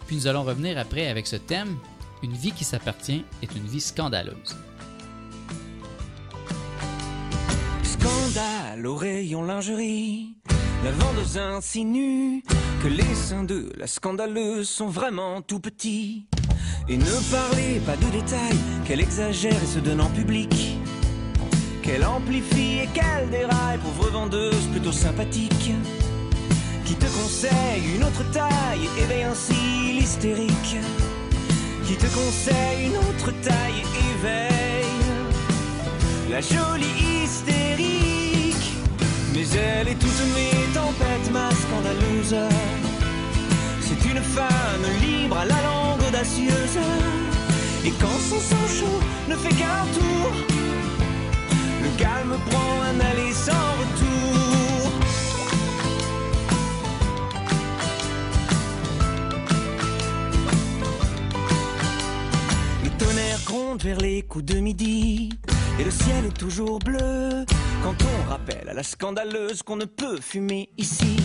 [0.07, 1.77] Puis nous allons revenir après avec ce thème
[2.25, 4.57] Une vie qui s'appartient est une vie scandaleuse.
[7.83, 10.35] Scandale au rayon lingerie.
[10.83, 12.41] La vendeuse insinue
[12.81, 16.25] que les seins de la scandaleuse sont vraiment tout petits.
[16.89, 20.79] Et ne parlez pas de détails, qu'elle exagère et se donne en public.
[21.83, 25.73] Qu'elle amplifie et qu'elle déraille, pauvre vendeuse plutôt sympathique.
[26.85, 30.77] Qui te conseille une autre taille et éveille ainsi l'hystérique.
[31.87, 33.83] Qui te conseille une autre taille
[34.15, 34.55] éveille
[36.29, 38.73] la jolie hystérique.
[39.33, 42.35] Mais elle est toute mes tempêtes, ma scandaleuse.
[43.81, 46.79] C'est une femme libre à la langue audacieuse.
[47.85, 50.31] Et quand son sang chaud ne fait qu'un tour,
[51.83, 54.44] le calme prend un aller sans retour.
[63.45, 65.29] Gronde vers les coups de midi
[65.79, 67.45] et le ciel est toujours bleu
[67.83, 71.17] quand on rappelle à la scandaleuse qu'on ne peut fumer ici.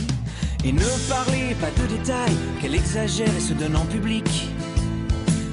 [0.65, 4.29] Et ne parlez pas de détails, qu'elle exagère et se donne en public.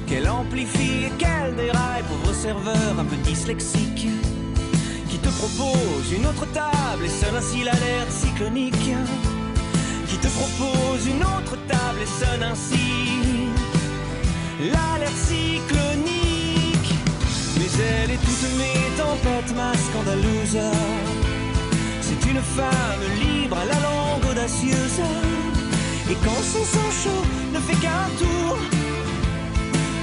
[0.07, 4.07] Qu'elle amplifie et qu'elle déraille, pauvre serveur un peu dyslexique.
[5.09, 8.91] Qui te propose une autre table et sonne ainsi l'alerte cyclonique.
[10.07, 13.47] Qui te propose une autre table et sonne ainsi
[14.59, 16.16] l'alerte cyclonique.
[17.57, 20.59] Mais elle est toutes mes tempêtes, ma scandaleuse.
[22.01, 25.01] C'est une femme libre à la langue audacieuse.
[26.09, 28.57] Et quand son sang chaud ne fait qu'un tour,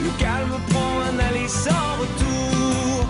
[0.02, 3.06] le calme prend un aller sans retour.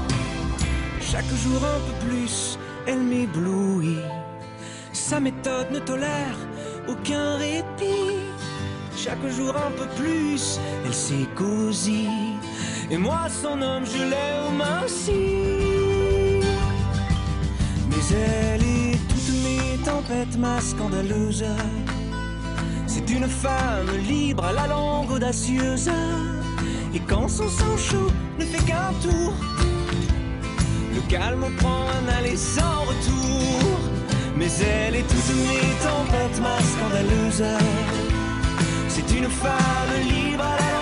[1.01, 3.99] Chaque jour un peu plus, elle m'éblouit.
[4.93, 6.37] Sa méthode ne tolère
[6.89, 8.19] aucun répit.
[8.97, 12.34] Chaque jour un peu plus, elle s'écosie.
[12.91, 15.13] Et moi, son homme, je l'aime ainsi.
[17.89, 21.45] Mais elle est toutes mes tempêtes, ma scandaleuse.
[22.87, 25.91] C'est une femme libre à la langue audacieuse.
[26.95, 29.33] Et quand son sang chaud ne fait qu'un tour,
[30.95, 33.81] le calme prend un aller sans retour.
[34.37, 37.45] Mais elle est toutes mes tempêtes, ma scandaleuse.
[38.89, 40.74] C'est une femme libre à la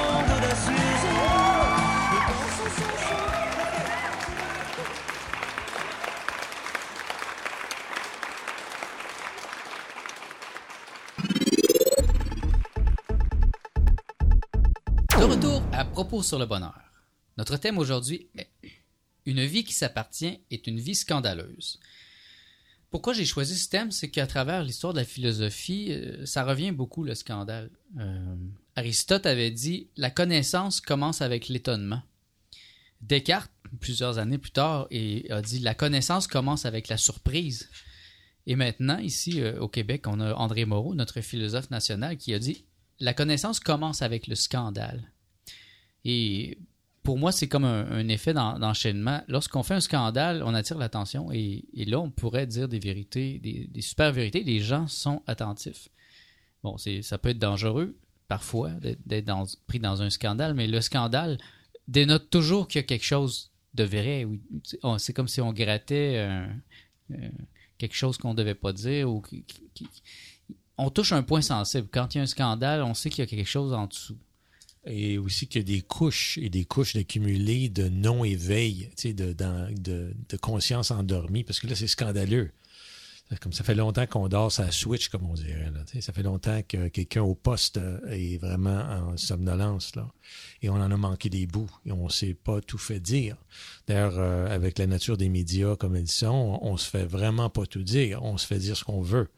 [16.21, 16.79] sur le bonheur.
[17.39, 18.51] Notre thème aujourd'hui est
[19.25, 21.81] Une vie qui s'appartient est une vie scandaleuse.
[22.91, 26.73] Pourquoi j'ai choisi ce thème, c'est qu'à travers l'histoire de la philosophie, euh, ça revient
[26.73, 27.71] beaucoup le scandale.
[27.99, 28.37] Euh,
[28.77, 32.03] Aristote avait dit La connaissance commence avec l'étonnement.
[33.01, 34.89] Descartes, plusieurs années plus tard,
[35.31, 37.71] a dit La connaissance commence avec la surprise.
[38.47, 42.39] Et maintenant, ici euh, au Québec, on a André Moreau, notre philosophe national, qui a
[42.39, 42.67] dit
[43.01, 45.11] La connaissance commence avec le scandale.
[46.05, 46.59] Et
[47.03, 49.23] pour moi, c'est comme un, effet d'en- d'enchaînement.
[49.29, 53.81] Lorsqu'on fait un scandale, on attire l'attention et, là, on pourrait dire des vérités, des,
[53.83, 54.43] super vérités.
[54.45, 55.89] Les gens sont attentifs.
[56.63, 57.97] Bon, ça peut être dangereux
[58.29, 58.71] parfois
[59.05, 61.39] d'être, pris dans un scandale, mais le scandale
[61.89, 64.27] dénote toujours qu'il y a quelque chose de vrai.
[64.83, 66.57] on- C'est comme si on grattait un-
[67.11, 67.29] euh,
[67.79, 69.09] quelque chose qu'on ne devait pas dire
[70.79, 71.89] on touche un point sensible.
[71.93, 74.17] Quand il y a un scandale, on sait qu'il y a quelque chose en dessous.
[74.85, 80.15] Et aussi qu'il y a des couches et des couches d'accumulés de non-éveil, de, de,
[80.29, 82.51] de conscience endormie, parce que là, c'est scandaleux.
[83.41, 85.71] Comme ça fait longtemps qu'on dort sa switch, comme on dirait.
[85.71, 89.97] Là, ça fait longtemps que quelqu'un au poste euh, est vraiment en somnolence.
[89.97, 90.13] Là.
[90.61, 91.71] Et on en a manqué des bouts.
[91.87, 93.37] Et on ne s'est pas tout fait dire.
[93.87, 97.49] D'ailleurs, euh, avec la nature des médias comme ils sont, on, on se fait vraiment
[97.49, 98.23] pas tout dire.
[98.23, 99.29] On se fait dire ce qu'on veut.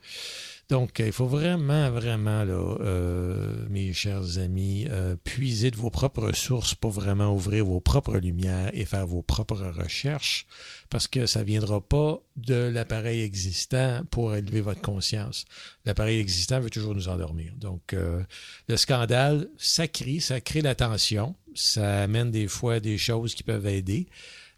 [0.70, 6.33] Donc, il faut vraiment, vraiment, là, euh, mes chers amis, euh, puiser de vos propres
[6.33, 10.46] sources pour vraiment ouvrir vos propres lumières et faire vos propres recherches,
[10.88, 15.44] parce que ça ne viendra pas de l'appareil existant pour élever votre conscience.
[15.85, 17.53] L'appareil existant veut toujours nous endormir.
[17.57, 18.22] Donc, euh,
[18.68, 23.42] le scandale, ça crie, ça crée la tension, ça amène des fois des choses qui
[23.42, 24.09] peuvent aider.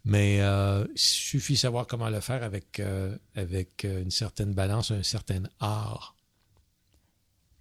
[0.09, 4.53] Mais euh, il suffit de savoir comment le faire avec, euh, avec euh, une certaine
[4.53, 6.15] balance, un certain art.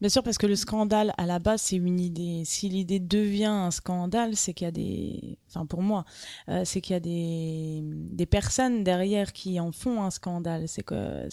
[0.01, 2.45] Bien sûr, parce que le scandale, à la base, c'est une idée.
[2.45, 5.39] Si l'idée devient un scandale, c'est qu'il y a des...
[5.49, 6.05] Enfin, pour moi,
[6.49, 7.81] euh, c'est qu'il y a des...
[7.83, 10.69] des personnes derrière qui en font un scandale.
[10.69, 10.95] C'est que...
[10.95, 11.29] euh,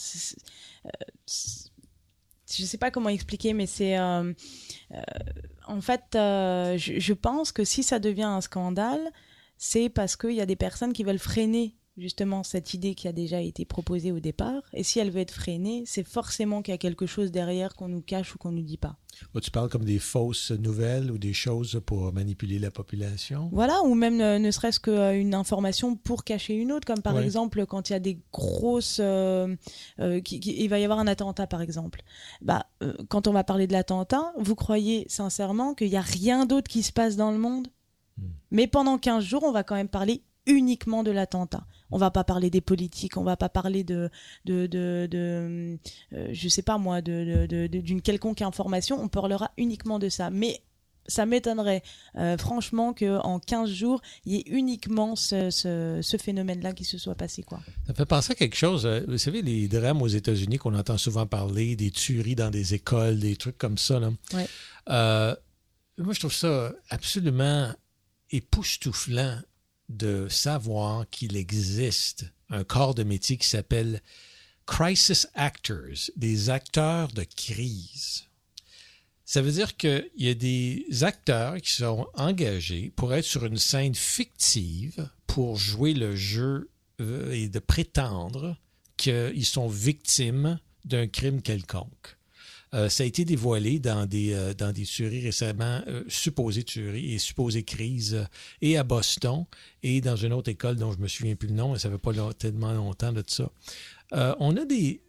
[1.28, 4.00] Je sais pas comment expliquer, mais c'est...
[4.00, 4.34] euh,
[4.94, 5.02] euh,
[5.68, 9.12] en fait, euh, je pense que si ça devient un scandale,
[9.66, 13.12] c'est parce qu'il y a des personnes qui veulent freiner justement cette idée qui a
[13.14, 14.64] déjà été proposée au départ.
[14.74, 17.88] Et si elle veut être freinée, c'est forcément qu'il y a quelque chose derrière qu'on
[17.88, 18.98] nous cache ou qu'on nous dit pas.
[19.36, 23.50] Oh, tu parles comme des fausses nouvelles ou des choses pour manipuler la population?
[23.54, 27.24] Voilà, ou même euh, ne serait-ce qu'une information pour cacher une autre, comme par Ouais.
[27.24, 28.98] exemple quand il y a des grosses...
[29.00, 29.56] euh,
[30.00, 32.02] euh, qui- qui- il va y avoir un attentat, par exemple.
[32.42, 36.48] Bah, euh, quand on va parler de l'attentat, vous croyez sincèrement qu'il n'y a rien
[36.48, 37.68] d'autre qui se passe dans le monde?
[38.18, 38.28] Hmm.
[38.52, 41.66] Mais pendant 15 jours, on va quand même parler uniquement de l'attentat.
[41.90, 44.10] On va pas parler des politiques, on va pas parler de,
[44.46, 45.78] de, de, de
[46.14, 49.00] euh, je sais pas moi, de, de- de- d'une quelconque information.
[49.02, 50.30] On parlera uniquement de ça.
[50.30, 50.62] Mais
[51.08, 51.82] ça m'étonnerait
[52.18, 56.98] euh, franchement qu'en 15 jours, il y ait uniquement ce, ce, ce phénomène-là qui se
[56.98, 57.44] soit passé.
[57.44, 57.60] quoi.
[57.88, 58.86] Ça fait penser à quelque chose.
[58.86, 62.74] euh, Vous savez, les drames aux États-Unis qu'on entend souvent parler, des tueries dans des
[62.74, 64.00] écoles, des trucs comme ça.
[64.00, 64.12] Là.
[64.34, 64.48] Ouais.
[64.90, 65.36] Euh,
[65.98, 67.70] moi, je trouve ça absolument
[68.34, 69.40] époustouflant
[69.90, 74.02] de savoir qu'il existe un corps de métier qui s'appelle
[74.66, 78.26] crisis actors, des acteurs de crise.
[79.26, 83.58] Ça veut dire qu'il y a des acteurs qui sont engagés pour être sur une
[83.58, 86.70] scène fictive pour jouer le jeu
[87.02, 88.58] euh, et de prétendre
[88.98, 92.18] qu'ils sont victimes d'un crime quelconque.
[92.74, 97.14] Euh, ça a été dévoilé dans des, euh, dans des tueries récemment, euh, supposées tueries
[97.14, 98.26] et supposées crises,
[98.62, 99.46] et à Boston,
[99.84, 101.98] et dans une autre école dont je me souviens plus le nom, et ça fait
[101.98, 103.52] pas long- tellement longtemps de ça.
[104.40, 105.02] On a des...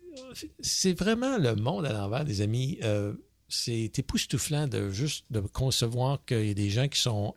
[0.60, 2.78] C'est vraiment le monde à l'envers, des amis.
[3.48, 7.34] C'est époustouflant de juste de concevoir qu'il y a des gens qui sont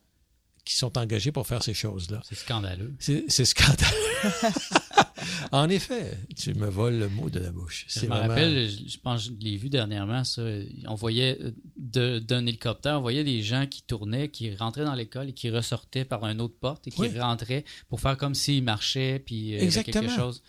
[0.64, 2.22] qui sont engagés pour faire ces choses-là.
[2.28, 2.94] C'est scandaleux.
[3.00, 3.88] C'est scandaleux.
[5.52, 7.86] en effet, tu me voles le mot de la bouche.
[7.90, 10.42] Je me vraiment- rappelle, je, je pense que je l'ai vu dernièrement, ça.
[10.88, 14.94] On voyait euh, de- d'un hélicoptère, on voyait des gens qui tournaient, qui rentraient dans
[14.96, 17.20] l'école et qui ressortaient par une autre porte et qui Oui.
[17.20, 20.16] rentraient pour faire comme s'ils marchaient puis euh, avait quelque Exactement.
[20.16, 20.44] chose.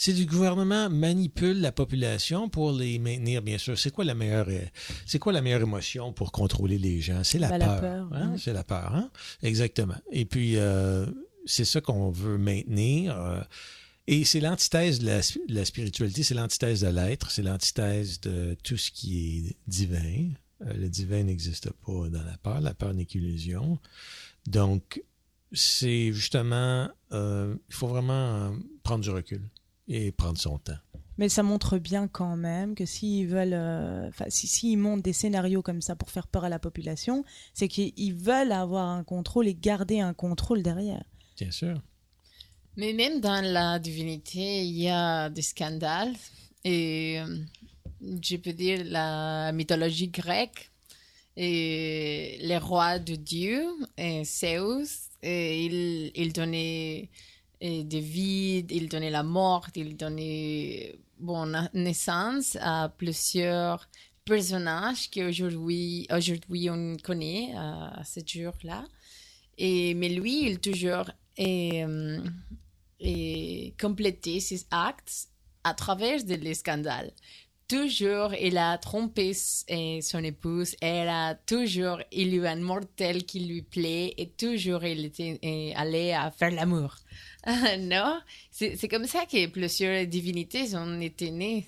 [0.00, 3.76] C'est du gouvernement manipule la population pour les maintenir, bien sûr.
[3.76, 4.60] C'est quoi la meilleure, euh,
[5.06, 7.24] c'est quoi la meilleure émotion pour contrôler les gens?
[7.24, 7.80] C'est la la peur.
[7.80, 8.30] peur, hein?
[8.30, 8.38] ouais.
[8.38, 9.10] C'est la peur, hein?
[9.42, 9.96] Exactement.
[10.12, 11.04] Et puis, euh,
[11.48, 13.16] c'est ça qu'on veut maintenir.
[13.16, 13.40] euh,
[14.10, 18.90] et c'est l'antithèse de la, spiritualité, c'est l'antithèse de l'être, c'est l'antithèse de tout ce
[18.90, 20.30] qui est divin.
[20.62, 23.78] Euh, le divin n'existe pas dans la peur, la peur n'est qu'illusion.
[24.46, 25.02] Donc,
[25.52, 29.42] c'est justement, euh, il faut vraiment prendre du recul
[29.88, 30.78] et prendre son temps.
[31.18, 35.62] Mais ça montre bien quand même que s'ils veulent, euh, si, s'ils montent des scénarios
[35.62, 39.54] comme ça pour faire peur à la population, c'est qu'ils veulent avoir un contrôle et
[39.54, 41.02] garder un contrôle derrière.
[41.38, 41.80] Bien sûr.
[42.76, 46.14] Mais même dans la divinité, il y a des scandales.
[46.64, 47.38] Et euh,
[48.00, 50.70] je peux dire la mythologie grecque.
[51.36, 53.64] Et les rois de Dieu,
[53.96, 55.66] et Zeus, et
[56.14, 57.08] il, donnait
[57.60, 63.88] et des vies, il donnait la mort, il donnait bon, na- naissance à plusieurs
[64.24, 68.84] personnages qu'aujourd'hui aujourd'hui on connaît à, à ce jour-là.
[69.58, 72.20] Et, mais lui, il toujours euh,
[73.00, 75.28] et compléter ses actes
[75.64, 77.12] à travers de les scandales.
[77.68, 84.14] Toujours, il a trompé son épouse, elle a toujours, a un mortel qui lui plaît
[84.16, 85.38] et toujours il était
[85.76, 86.96] allé à faire l'amour.
[87.78, 88.20] non,
[88.50, 91.66] c'est c'est comme ça que plusieurs divinités ont été nées.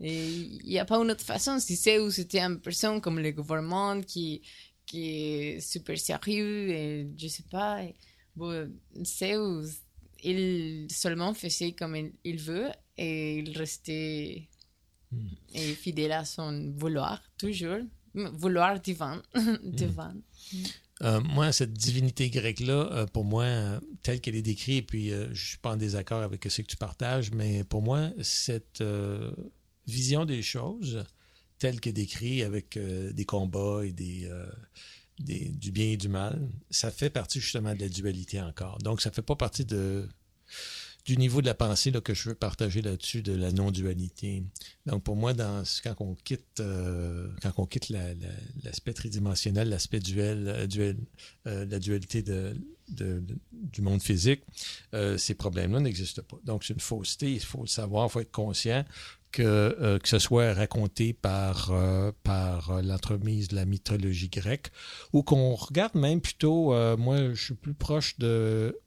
[0.00, 1.58] Il n'y a pas une autre façon.
[1.60, 4.42] Si Zeus était une personne comme le gouvernement qui,
[4.94, 7.80] est super sérieux et je sais pas.
[8.36, 8.70] Bon,
[9.04, 9.62] c'est où
[10.22, 14.48] il seulement faisait comme il, il veut et il restait
[15.12, 15.28] Hmm.
[15.54, 17.80] et fidèle à son vouloir, toujours.
[18.14, 19.22] Vouloir divin.
[19.62, 20.14] divin.
[21.02, 25.12] Euh, moi, cette divinité grecque-là, euh, pour moi, euh, telle qu'elle est décrite, et puis
[25.12, 28.82] euh, je suis pas en désaccord avec ce que tu partages, mais pour moi, cette
[29.86, 31.04] vision des choses,
[31.58, 34.30] telle qu'elle est décrite avec des combats et des,
[35.18, 38.78] du bien et du mal, ça fait partie justement de la dualité encore.
[38.78, 39.64] Donc, ça fait pas partie
[41.04, 44.44] du niveau de la pensée que je veux partager là-dessus de la non-dualité.
[44.86, 48.28] Donc pour moi, quand on quitte, euh, quand on quitte la- la-
[48.62, 50.94] l'aspect tridimensionnel, l'aspect duel, euh,
[51.48, 52.22] euh, la dualité
[52.88, 54.42] du monde physique,
[55.18, 56.38] ces problèmes-là n'existent pas.
[56.44, 58.84] Donc c'est une fausseté, il faut le savoir, il faut être conscient
[59.32, 64.68] que, euh, que ce soit raconté par, euh, par euh, l'entremise de la mythologie grecque,
[65.12, 68.78] ou qu'on regarde même plutôt, moi je suis plus proche de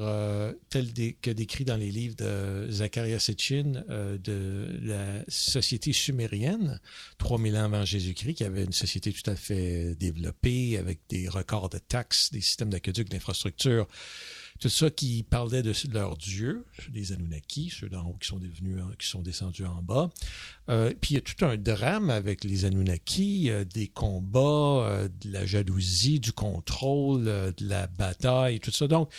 [0.00, 6.80] euh, telles des- que décrites dans les livres de Zacharias Sitchin de la société sumérienne,
[7.18, 11.68] 3000 ans avant Jésus-Christ, qui avait une société tout à fait développée avec des records
[11.68, 13.86] de taxes, des systèmes d'aqueduc, d'infrastructures,
[14.60, 18.78] tout ça qui parlait de leurs dieux, les Anunnaki, ceux d'en haut qui sont devenus,
[18.98, 20.10] qui sont descendus en bas.
[20.68, 24.40] Euh, puis il y a tout un drame avec les Anunnaki, euh, des combats,
[24.86, 28.86] euh, de la jalousie, du contrôle, euh, de la bataille, tout ça.
[28.86, 29.10] Donc,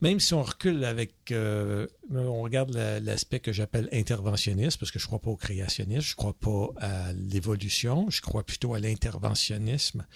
[0.00, 4.98] même si on recule avec, euh, on regarde la- l'aspect que j'appelle interventionniste, parce que
[4.98, 10.06] je crois pas au créationnisme, je crois pas à l'évolution, je crois plutôt à l'interventionnisme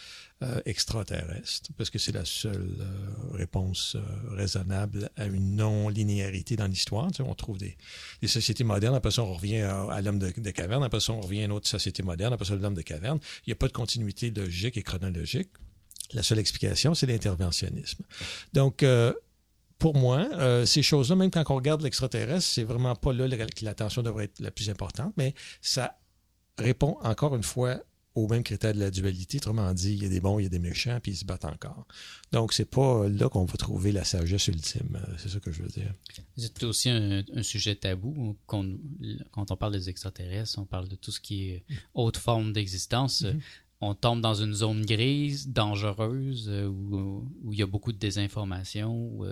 [0.42, 4.00] euh, extraterrestre, parce que c'est la seule euh, réponse euh,
[4.34, 7.08] raisonnable à une non-linéarité dans l'histoire.
[7.10, 7.76] Tu sais, on trouve des,
[8.22, 11.12] des sociétés modernes, après ça on revient à, à l'homme de, de caverne, après ça
[11.12, 13.18] on revient à une autre société moderne, après ça l'homme de caverne.
[13.46, 15.50] Il n'y a pas de continuité logique et chronologique.
[16.12, 18.02] La seule explication, c'est l'interventionnisme.
[18.52, 19.12] Donc, euh,
[19.80, 23.64] pour moi, euh, ces choses-là, même quand on regarde l'extraterrestre, c'est vraiment pas là que
[23.64, 25.98] l'attention devrait être la plus importante, mais ça
[26.58, 27.80] répond encore une fois
[28.14, 29.38] aux mêmes critères de la dualité.
[29.38, 31.24] Autrement dit, il y a des bons, il y a des méchants, puis ils se
[31.24, 31.86] battent encore.
[32.30, 34.98] Donc, c'est pas là qu'on va trouver la sagesse ultime.
[35.00, 35.94] Euh, C'est ça que je veux dire.
[36.36, 38.36] C'est aussi un, un sujet tabou.
[38.46, 38.66] quand
[39.50, 41.64] on parle des extraterrestres, on parle de tout ce qui est
[41.94, 43.22] haute forme d'existence.
[43.22, 43.40] Mhm.
[43.80, 47.98] On tombe dans une zone grise, dangereuse, euh, où, où il y a beaucoup de
[47.98, 49.24] désinformation, où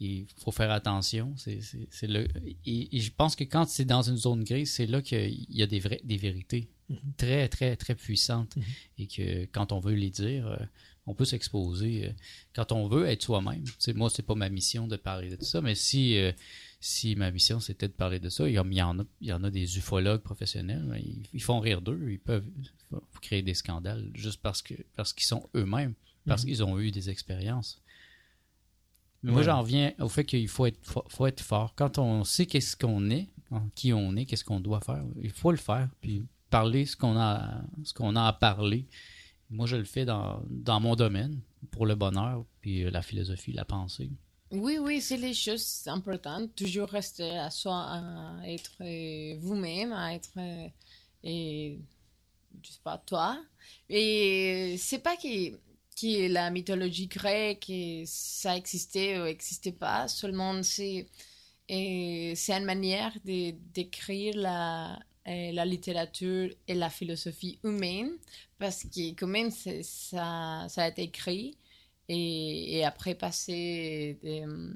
[0.00, 1.34] il faut faire attention.
[1.36, 2.26] C'est, c'est- c'est le,
[2.64, 5.62] et, et je pense que quand c'est dans une zone grise, c'est là qu'il y
[5.62, 6.70] a des, vrais, des vérités
[7.16, 8.56] très, très, très puissantes.
[8.56, 8.62] Mhm.
[8.98, 10.56] Et que quand on veut les dire, euh,
[11.06, 12.06] on peut s'exposer.
[12.08, 12.12] euh,
[12.54, 13.62] quand on veut être soi-même.
[13.78, 16.32] Sais, moi, c'est pas ma mission de parler de ça, mais si, euh,
[16.80, 19.44] si ma mission c'était de parler de ça, il y, en, a, il y en
[19.44, 22.46] a des ufologues professionnels, ils, ils font rire d'eux, ils peuvent
[23.20, 25.94] créer des scandales juste parce que parce qu'ils sont eux-mêmes,
[26.26, 26.48] parce Mhm.
[26.48, 27.80] qu'ils ont eu des expériences.
[29.22, 29.44] Mais moi, Ouais.
[29.46, 31.74] j'en reviens au fait qu'il faut être, faut être fort.
[31.74, 35.30] Quand on sait qu'est-ce qu'on est, hein, qui on est, qu'est-ce qu'on doit faire, il
[35.30, 38.86] faut le faire, puis parler ce qu'on a, ce qu'on a à parler.
[39.50, 41.40] Moi, je le fais dans, dans mon domaine,
[41.70, 44.10] pour le bonheur, puis euh, la philosophie, la pensée.
[44.52, 46.54] Oui, oui, c'est les choses importantes.
[46.56, 50.66] Toujours rester à soi, à être euh, vous-même, à être, euh,
[51.22, 51.78] et,
[52.62, 53.38] je sais pas, toi.
[53.88, 55.52] Et c'est pas que,
[56.00, 61.06] que la mythologie grecque, et ça existait ou existait pas, seulement c'est,
[61.68, 64.98] une manière d'écrire la,
[65.28, 68.12] euh, la littérature et la philosophie humaine,
[68.58, 71.56] parce que quand même, ça, ça a été écrit
[72.08, 74.72] et, après passer de euh,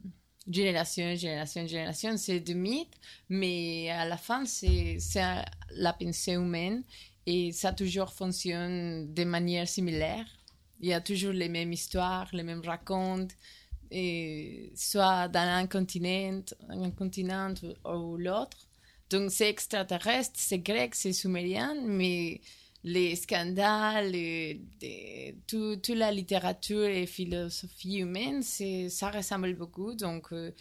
[0.49, 2.95] génération, génération, génération, c'est des mythes,
[3.29, 4.99] mais à la fin, c'est
[5.71, 6.85] la pensée humaine
[7.27, 10.27] et ça toujours fonctionne de manière similaire.
[10.81, 13.33] Il y a toujours les mêmes histoires, les mêmes racontes,
[13.91, 17.55] et soit dans un continent, un continent
[17.85, 18.69] ou l'autre.
[19.11, 22.41] Donc c'est extraterrestre, c'est grec, c'est sumérien, mais
[22.85, 24.61] les scandales, et
[25.47, 29.95] toute la littérature et philosophie humaine, ça ressemble beaucoup.
[29.95, 30.53] Donc, euh,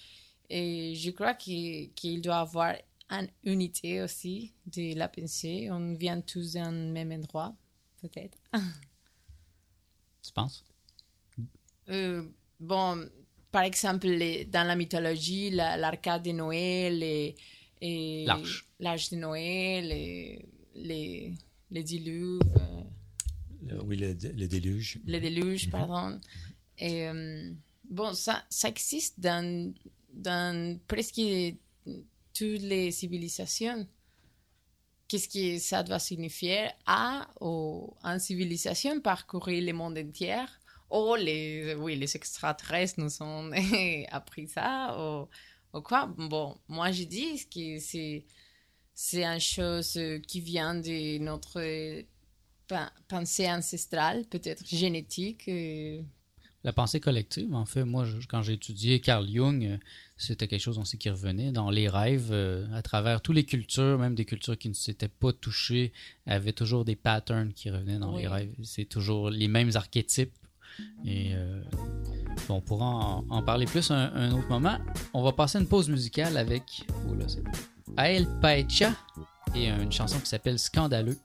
[0.49, 2.75] et je crois qu'il, qu'il doit avoir
[3.09, 5.69] une unité aussi de la pensée.
[5.69, 7.53] On vient tous d'un même endroit,
[8.01, 8.37] peut-être.
[10.23, 10.63] Tu penses?
[11.89, 12.23] Euh,
[12.59, 13.07] bon,
[13.51, 17.35] par exemple, les- dans la mythologie, la- l'arcade de Noël et,
[17.81, 18.65] et L'arche.
[18.79, 20.45] l'arche de Noël et
[20.75, 21.33] les,
[21.71, 22.39] les diluves.
[23.69, 24.99] euh, oui, le, le déluge.
[25.05, 26.19] le déluge, pardon.
[26.77, 27.51] Et euh,
[27.89, 29.73] bon, ça, ça existe dans,
[30.13, 31.21] dans presque
[32.33, 33.85] toutes les civilisations
[35.13, 40.43] qu'est-ce que ça doit signifier à, au, en civilisation parcourir le monde entier
[40.89, 43.51] ou les, oui, les extraterrestres nous ont
[44.11, 45.29] appris ça ou,
[45.77, 46.07] ou quoi.
[46.17, 48.25] Bon, moi je dis que c'est,
[48.95, 51.61] c'est une chose qui vient de notre
[52.67, 55.47] pen- pensée ancestrale, peut-être génétique.
[56.65, 59.77] La pensée collective, en fait, moi, je- quand j'ai étudié Carl Jung, euh,
[60.15, 63.97] c'était quelque chose aussi qui revenait dans les rêves, euh, à travers toutes les cultures,
[63.99, 65.91] même des cultures qui ne s'étaient pas touchées,
[66.25, 68.21] avaient toujours des patterns qui revenaient dans Oui.
[68.21, 68.53] les rêves.
[68.63, 70.31] C'est toujours les mêmes archétypes.
[71.05, 71.61] Et euh,
[72.49, 74.77] on pourra en, en parler plus un, un autre moment.
[75.13, 76.63] On va passer une pause musicale avec
[77.09, 77.25] oh là,
[77.97, 78.93] Ael Paecha
[79.53, 81.17] et une chanson qui s'appelle Scandaleux.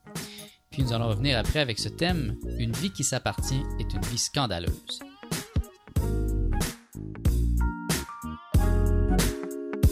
[0.70, 4.18] Puis nous allons revenir après avec ce thème Une vie qui s'appartient est une vie
[4.18, 4.98] scandaleuse.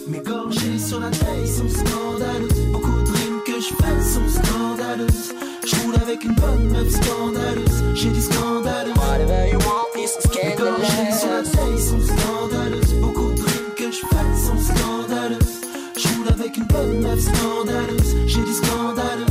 [0.09, 2.65] Mes gorgées sur la taille sont scandaleuses.
[2.71, 5.33] Beaucoup de rimes que je fais sont scandaleuses.
[5.65, 7.83] Je roule avec une bonne meuf scandaleuse.
[7.93, 8.95] J'ai dit scandaleuse.
[8.95, 12.93] Whatever you want is Mes gorgées sur la taille sont scandaleuses.
[13.01, 15.61] Beaucoup de rimes que je fais sont scandaleuses.
[15.97, 18.15] Je roule avec une bonne meuf scandaleuse.
[18.27, 19.26] J'ai dit scandaleuse.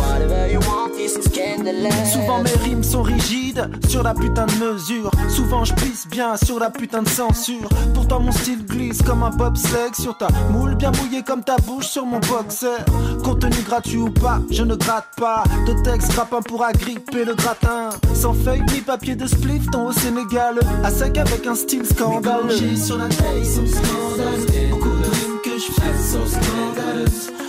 [2.12, 5.10] Souvent mes rimes sont rigides sur la putain de mesure.
[5.28, 7.68] Souvent je pisse bien sur la putain de censure.
[7.92, 11.86] Pourtant mon style glisse comme un bobsleigh sur ta moule bien mouillée comme ta bouche
[11.86, 12.84] sur mon boxer.
[13.24, 15.42] Contenu gratuit ou pas, je ne gratte pas.
[15.66, 17.90] De texte grappin pour agripper le gratin.
[18.14, 20.60] Sans feuille ni papier de spliff, ton au Sénégal.
[20.84, 22.76] À sec avec un style scandaleux.
[22.76, 24.46] sur la taille sont scandaleuses.
[24.70, 27.45] Beaucoup de rimes que je fais sont scandaleuses.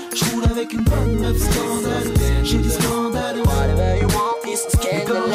[0.58, 2.14] Je avec une bonne scandaleuse.
[2.44, 3.44] J'ai dit scandaleux.
[3.44, 5.30] Whatever you want scandalous.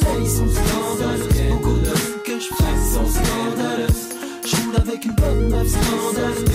[0.00, 0.46] taille sont.
[1.50, 1.92] Beaucoup de
[2.24, 4.08] que je fais sont scandaleuses.
[4.46, 6.45] Je roule avec une bonne meuf.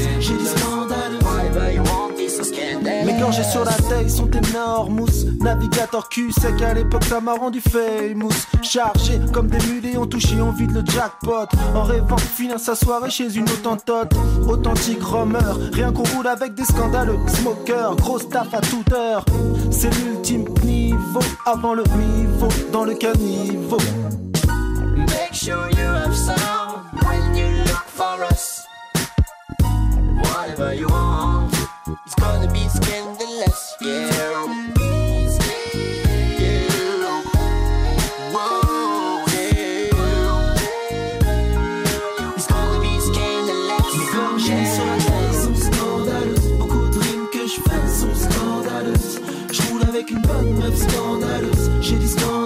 [3.21, 5.25] Mes gorgées sur la taille sont énormes, mousse.
[5.41, 8.31] Navigateur cul sec à l'époque, ça m'a rendu famous.
[8.63, 11.45] Chargé comme des mulets, on touche et on vide le jackpot.
[11.75, 14.11] En rêvant finir sa soirée chez une autantote.
[14.47, 15.37] Authentique romer,
[15.71, 17.19] rien qu'on roule avec des scandaleux.
[17.27, 19.23] Smoker, grosse taf à toute heure.
[19.69, 23.77] C'est l'ultime niveau, avant le niveau, dans le caniveau.
[24.97, 28.65] Make sure you have sound when you look for us.
[30.23, 31.51] Whatever you want,
[32.03, 32.15] it's
[32.91, 33.75] be scandalous.
[33.81, 34.09] Yeah.
[34.09, 34.81] Yeah.
[50.73, 51.69] Scandaleuse.
[51.81, 52.40] J'ai dit scandaleux.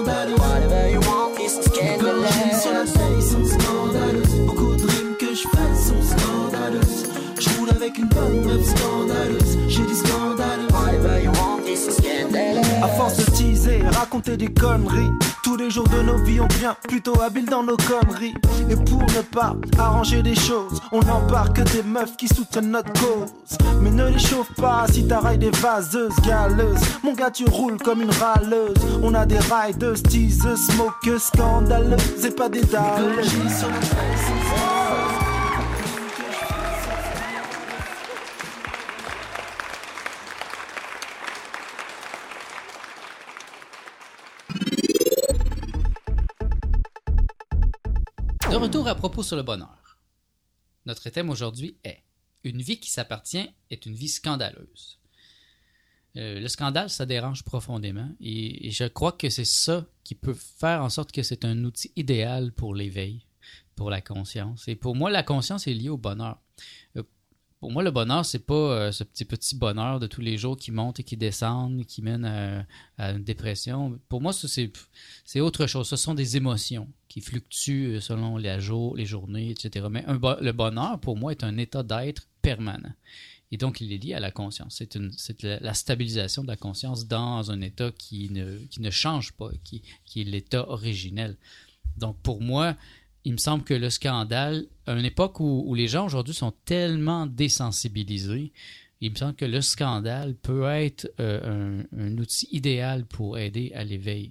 [14.20, 15.10] Des conneries.
[15.42, 18.34] Tous les jours de nos vies, on devient plutôt habile dans nos conneries.
[18.70, 22.92] Et pour ne pas arranger les choses, on n'embarque que des meufs qui soutiennent notre
[22.94, 23.58] cause.
[23.82, 26.80] Mais ne les chauffe pas si t'arrailles des vaseuses galeuses.
[27.02, 28.76] Mon gars, tu roules comme une râleuse.
[29.02, 33.22] On a des riders, teaseuses, smokeuses, scandaleuses et pas des dalles.
[48.88, 49.98] À propos sur le bonheur.
[50.84, 52.02] Notre thème aujourd'hui est
[52.44, 55.00] Une vie qui s'appartient est une vie scandaleuse.
[56.16, 60.34] Euh, le scandale, ça dérange profondément et, et je crois que c'est ça qui peut
[60.34, 63.26] faire en sorte que c'est un outil idéal pour l'éveil,
[63.74, 64.68] pour la conscience.
[64.68, 66.40] Et pour moi, la conscience est liée au bonheur.
[66.96, 67.02] Euh,
[67.60, 70.56] pour moi, le bonheur, c'est pas euh, ce petit petit bonheur de tous les jours
[70.56, 72.24] qui monte et qui descend, qui mène
[72.98, 73.98] à, une dépression.
[74.08, 75.88] Pour moi, c'est autre chose.
[75.88, 79.86] Ce sont des émotions qui fluctuent selon les jours, les journées, etc.
[79.90, 82.92] Mais le bonheur, pour moi, est un état d'être permanent.
[83.52, 84.82] Et donc, il est lié à la conscience.
[85.16, 89.50] C'est la stabilisation de la conscience dans un état qui ne, qui ne change pas,
[89.64, 91.36] qui, qui est l'état originel.
[91.96, 92.76] Donc, pour moi,
[93.26, 97.26] il me semble que le scandale, à une époque où, les gens aujourd'hui sont tellement
[97.26, 98.52] désensibilisés,
[99.00, 103.82] il me semble que le scandale peut être euh, un, outil idéal pour aider à
[103.82, 104.30] l'éveil.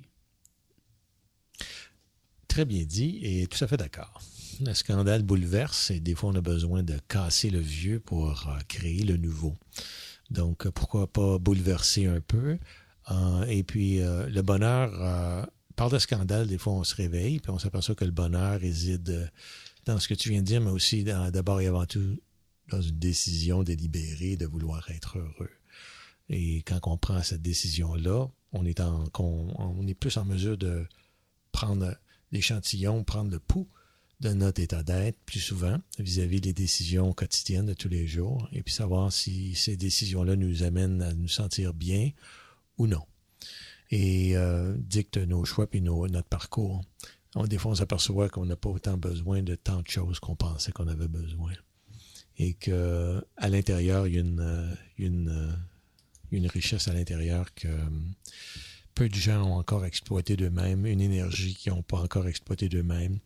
[2.47, 4.21] Très bien dit et tout à fait d'accord.
[4.61, 8.57] Le scandale bouleverse et des fois on a besoin de casser le vieux pour euh,
[8.69, 9.55] créer le nouveau.
[10.31, 12.57] Donc pourquoi pas bouleverser un peu.
[13.11, 17.59] Euh, et puis le bonheur, par le scandale, des fois on se réveille puis on
[17.59, 19.27] s'aperçoit que le bonheur réside euh,
[19.85, 22.19] dans ce que tu viens de dire, mais aussi d'abord et avant tout
[22.69, 25.51] dans une décision délibérée de vouloir être heureux.
[26.29, 30.87] Et quand on prend cette décision-là, on est plus en mesure de
[31.51, 31.95] prendre
[32.31, 33.69] l'échantillon, prendre le pouls
[34.21, 38.63] de notre état d'être plus souvent vis-à-vis des décisions quotidiennes de tous les jours et
[38.63, 42.11] puis savoir si ces décisions-là nous amènent à nous sentir bien
[42.77, 43.03] ou non.
[43.91, 46.83] Et euh, dictent nos choix nos, notre parcours.
[47.35, 50.35] On, des fois, on s'aperçoit qu'on n'a pas autant besoin de tant de choses qu'on
[50.35, 51.51] pensait qu'on avait besoin.
[52.37, 55.51] Et que à l'intérieur, il y a une, euh,
[56.33, 57.67] euh, richesse à l'intérieur que
[58.93, 63.19] peu de gens ont encore exploité d'eux-mêmes, une énergie qu'ils n'ont pas encore exploité d'eux-mêmes.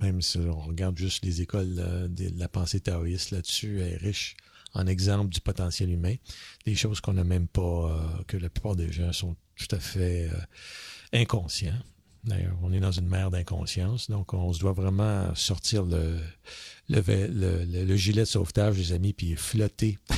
[0.00, 1.74] Même si on regarde juste les écoles
[2.10, 4.36] de la pensée taoïste là-dessus, elle est riche
[4.74, 6.16] en exemples du potentiel humain,
[6.64, 9.36] des choses qu'on n'a même pas, que la plupart des gens sont
[9.66, 10.36] tout à fait euh,
[11.12, 11.78] inconscients.
[12.24, 16.20] D'ailleurs, on est dans une mer d'inconscience, donc on se doit vraiment sortir le,
[16.88, 19.98] le, le, le, le gilet de sauvetage, les amis, puis flotter.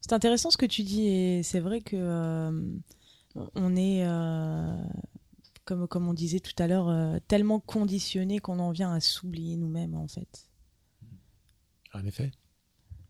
[0.00, 2.50] C'est intéressant ce que tu dis et c'est vrai que euh,
[3.54, 4.82] on est, euh,
[5.64, 9.56] comme, comme on disait tout à l'heure, euh, tellement conditionné qu'on en vient à s'oublier
[9.56, 10.48] nous-mêmes en fait.
[11.94, 12.32] En effet.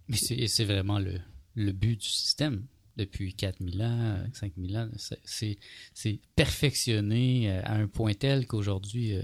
[0.08, 1.18] Mais c'est c'est vraiment le,
[1.54, 2.66] le but du système
[3.00, 4.88] depuis 4000 ans, 5000 ans.
[5.24, 5.56] C'est-
[6.36, 9.22] perfectionné euh, à un point tel qu'aujourd'hui, euh,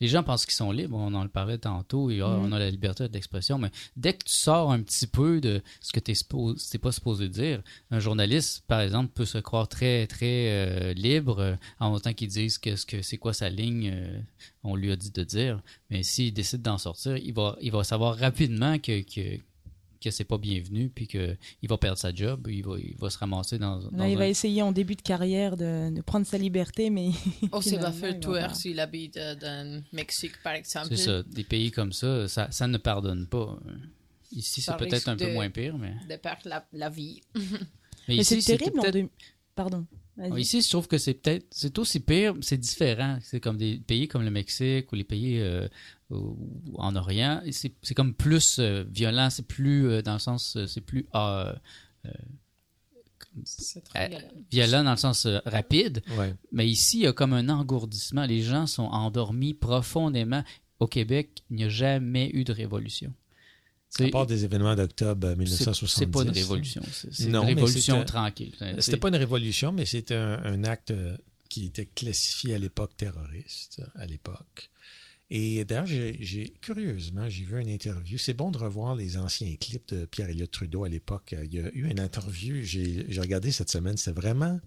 [0.00, 0.96] les gens pensent qu'ils sont libres.
[0.96, 2.10] On en le parlait tantôt.
[2.10, 2.44] Et, ah, Mhm.
[2.44, 3.58] On a la liberté d'expression.
[3.58, 7.28] Mais dès que tu sors un petit peu de ce que tu n'es pas supposé
[7.28, 12.12] dire, un journaliste, par exemple, peut se croire très, très euh, libre euh, en autant
[12.12, 13.90] qu'il dise que ce que c'est quoi sa ligne.
[13.92, 14.18] euh,
[14.64, 15.60] on lui a dit de dire.
[15.90, 19.40] Mais s'il décide d'en sortir, il va, il va savoir rapidement que, que,
[20.02, 21.36] que c'est pas bienvenu, puis qu'il
[21.68, 24.18] va perdre sa job, il va, il va se ramasser dans, dans Là, il un-
[24.18, 27.10] va essayer en début de carrière de, de prendre sa liberté, mais
[27.52, 30.88] Oh, c'est Finalement, Buffett il va Tour s'il habite dans le Mexique, par exemple.
[30.88, 33.58] C'est ça, des pays comme ça, ça, ça ne pardonne pas.
[34.32, 37.20] Ici, c'est peut-être un peu moins pire, mais, De perdre la, la vie.
[38.08, 39.08] mais c'est terrible en peut-être- deux...
[39.54, 39.86] Pardon.
[40.36, 43.18] Ici, je trouve que c'est peut-être, c'est aussi pire, c'est différent.
[43.22, 45.66] C'est comme des pays comme le Mexique ou les pays euh,
[46.74, 47.40] en Orient.
[47.50, 51.52] C'est comme plus euh, violent, c'est plus, euh, dans le sens, c'est plus euh,
[52.04, 52.10] euh,
[53.84, 54.28] très violent.
[54.50, 56.02] violent dans le sens euh, rapide.
[56.18, 56.34] Ouais.
[56.52, 58.26] Mais ici, il y a comme un engourdissement.
[58.26, 60.44] Les gens sont endormis profondément.
[60.78, 63.14] Au Québec, il n'y a jamais eu de révolution.
[64.00, 65.94] À part des événements d'octobre euh, C'est 1970.
[65.94, 66.82] c'est pas une révolution.
[66.92, 68.54] C'est une révolution c'était- tranquille.
[68.78, 71.16] C'était pas une révolution, mais c'était un, un acte euh,
[71.50, 74.70] qui était classifié à l'époque terroriste, à l'époque.
[75.34, 78.18] Et d'ailleurs, j'ai, curieusement, j'ai vu une interview.
[78.18, 81.34] C'est bon de revoir les anciens clips de Pierre Elliott Trudeau à l'époque.
[81.42, 84.60] Il y a eu une interview, j'ai, j'ai regardé cette semaine, c'est vraiment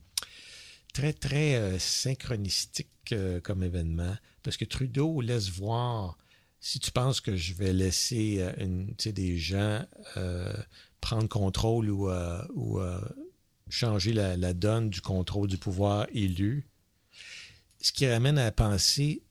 [0.93, 4.15] très, très euh, synchronistique euh, comme événement.
[4.41, 6.17] Parce que Trudeau laisse voir,
[6.66, 9.86] si tu penses que je vais laisser euh, des gens
[10.18, 10.51] euh,
[10.99, 12.99] prendre contrôle ou, euh,
[13.70, 16.68] changer la, donne du contrôle du pouvoir élu,
[17.80, 19.22] ce qui ramène à penser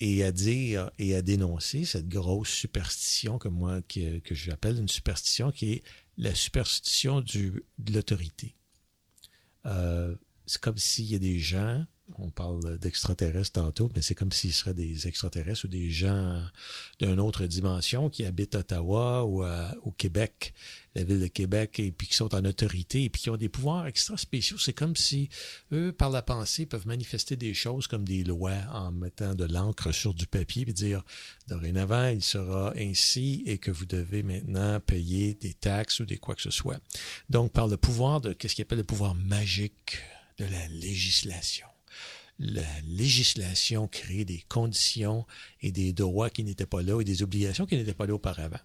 [0.00, 5.52] et à dire et à dénoncer cette grosse superstition que moi que, j'appelle une superstition
[5.52, 5.82] qui est
[6.18, 7.62] la superstition de
[7.92, 8.56] l'autorité.
[9.64, 14.52] C'est comme s'il y a des gens, on parle d'extraterrestres tantôt, mais c'est comme s'ils
[14.52, 16.40] seraient des extraterrestres ou des gens
[17.00, 20.54] d'une autre dimension qui habitent Ottawa ou au Québec,
[20.94, 23.48] la ville de Québec, et puis qui sont en autorité et puis qui ont des
[23.48, 24.56] pouvoirs extra spéciaux.
[24.56, 25.28] C'est comme si
[25.72, 29.92] eux, par la pensée, peuvent manifester des choses comme des lois en mettant de l'encre
[29.92, 31.04] sur du papier et dire
[31.48, 36.34] dorénavant, il sera ainsi et que vous devez maintenant payer des taxes ou des quoi
[36.34, 36.80] que ce soit.
[37.30, 39.98] Donc, par le pouvoir de, qu'est-ce qu'ils appelle le pouvoir magique
[40.38, 41.66] de la législation?
[42.38, 45.24] La législation crée des conditions
[45.62, 48.58] et des droits qui n'étaient pas là et des obligations qui n'étaient pas là auparavant.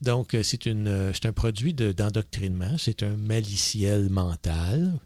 [0.00, 4.98] Donc, euh, c'est une, euh, c'est un produit de- d'endoctrinement, c'est un maliciel mental.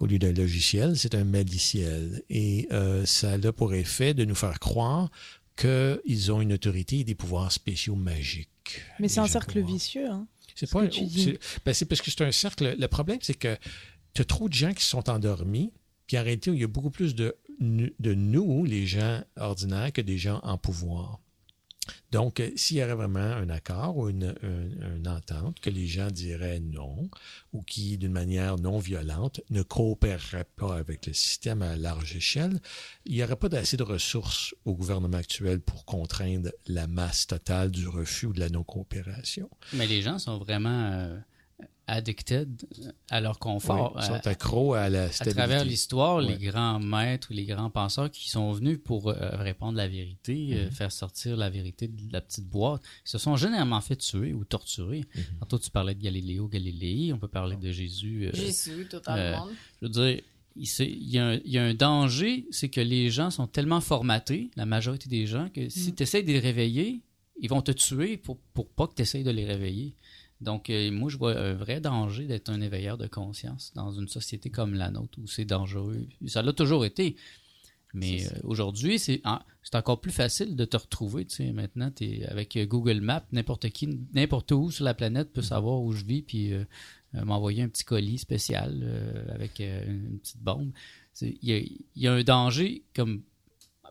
[0.00, 2.22] Au lieu d'un logiciel, c'est un maliciel.
[2.30, 5.10] Et euh, ça a pour effet de nous faire croire
[5.56, 8.82] qu'ils ont une autorité et des pouvoirs spéciaux magiques.
[8.98, 9.72] Mais c'est un cercle pouvoir.
[9.72, 10.10] vicieux.
[10.10, 10.26] Hein.
[10.54, 11.22] C'est ce pas que tu dis.
[11.24, 12.74] c'est- ben, c'est parce que c'est un cercle.
[12.78, 13.56] Le problème, c'est que
[14.14, 15.72] tu as trop de gens qui sont endormis,
[16.06, 20.40] puis réalité, il y a beaucoup plus de, nous, les gens ordinaires, que des gens
[20.42, 21.20] en pouvoir.
[22.10, 24.34] Donc, euh, s'il y aurait vraiment un accord ou une
[25.06, 27.08] entente que les gens diraient non,
[27.52, 32.60] ou qui, d'une manière non violente, ne coopéreraient pas avec le système à large échelle,
[33.04, 37.70] il n'y aurait pas assez de ressources au gouvernement actuel pour contraindre la masse totale
[37.70, 39.48] du refus ou de la non-coopération.
[39.72, 41.18] Mais les gens sont vraiment euh,
[41.88, 42.48] addicted
[43.10, 43.92] à leur confort.
[43.96, 45.36] Oui, ils à- sont accros à la à stabilité.
[45.38, 49.76] travers l'histoire, les grands maîtres ou les grands penseurs qui sont venus pour euh, répandre
[49.76, 53.80] la vérité, euh, faire sortir la vérité de la petite boîte, ils se sont généralement
[53.80, 55.00] fait tuer ou torturer.
[55.00, 55.38] Mm-hmm.
[55.40, 58.26] Tantôt, tu parlais de Galiléo Galilei, on peut parler de Jésus.
[58.26, 59.46] euh, Jésus, totalement.
[59.80, 60.20] je veux dire,
[60.56, 63.30] il, se- il y a un, il y a un danger, c'est que les gens
[63.30, 65.94] sont tellement formatés, la majorité des gens, que si Mm.
[65.94, 67.00] tu essaies de les réveiller,
[67.40, 69.94] ils vont te tuer pour, pour pas que tu essayes de les réveiller.
[70.40, 74.08] Donc, euh, moi, je vois un vrai danger d'être un éveilleur de conscience dans une
[74.08, 76.06] société comme la nôtre où c'est dangereux.
[76.26, 77.16] Ça l'a toujours été.
[77.94, 81.24] Mais euh, aujourd'hui, c'est en- c'est encore plus facile de te retrouver.
[81.24, 85.32] Tu sais, maintenant, es avec euh, Google Maps, n'importe qui, n'importe où sur la planète
[85.32, 86.64] peut savoir où je vis, puis euh,
[87.14, 88.84] m'envoyer un petit colis spécial
[89.30, 90.70] avec une petite bombe.
[91.14, 93.22] C'est- Il y a, il y a un danger comme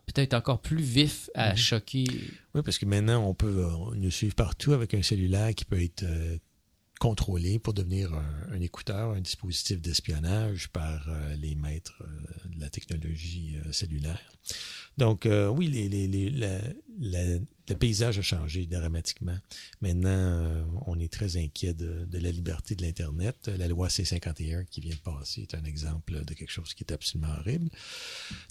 [0.05, 1.57] peut-être encore plus vif à Mhm.
[1.57, 2.05] choquer.
[2.53, 6.03] Oui, parce que maintenant, on peut nous suivre partout avec un cellulaire qui peut être
[6.03, 6.37] euh,
[6.99, 12.59] contrôlé pour devenir un, un écouteur, un dispositif d'espionnage par euh, les maîtres euh, de
[12.61, 14.21] la technologie cellulaire.
[14.97, 19.35] Donc, euh, oui, les, les, les- la- le paysage a changé dramatiquement.
[19.81, 23.49] Maintenant, euh, on est très inquiet de, la liberté de l'Internet.
[23.57, 26.93] La loi C-51 qui vient de passer est un exemple de quelque chose qui est
[26.93, 27.69] absolument horrible.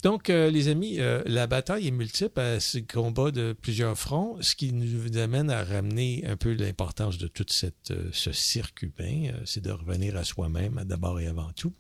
[0.02, 4.56] Donc, euh, les amis, la bataille est multiple, c'est le combat de plusieurs fronts, ce
[4.56, 9.62] qui nous amène à ramener un peu l'importance de tout cette, ce cirque humain, c'est
[9.62, 11.72] de revenir à soi-même d'abord et avant tout,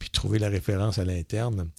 [0.00, 1.70] puis trouver la référence à l'interne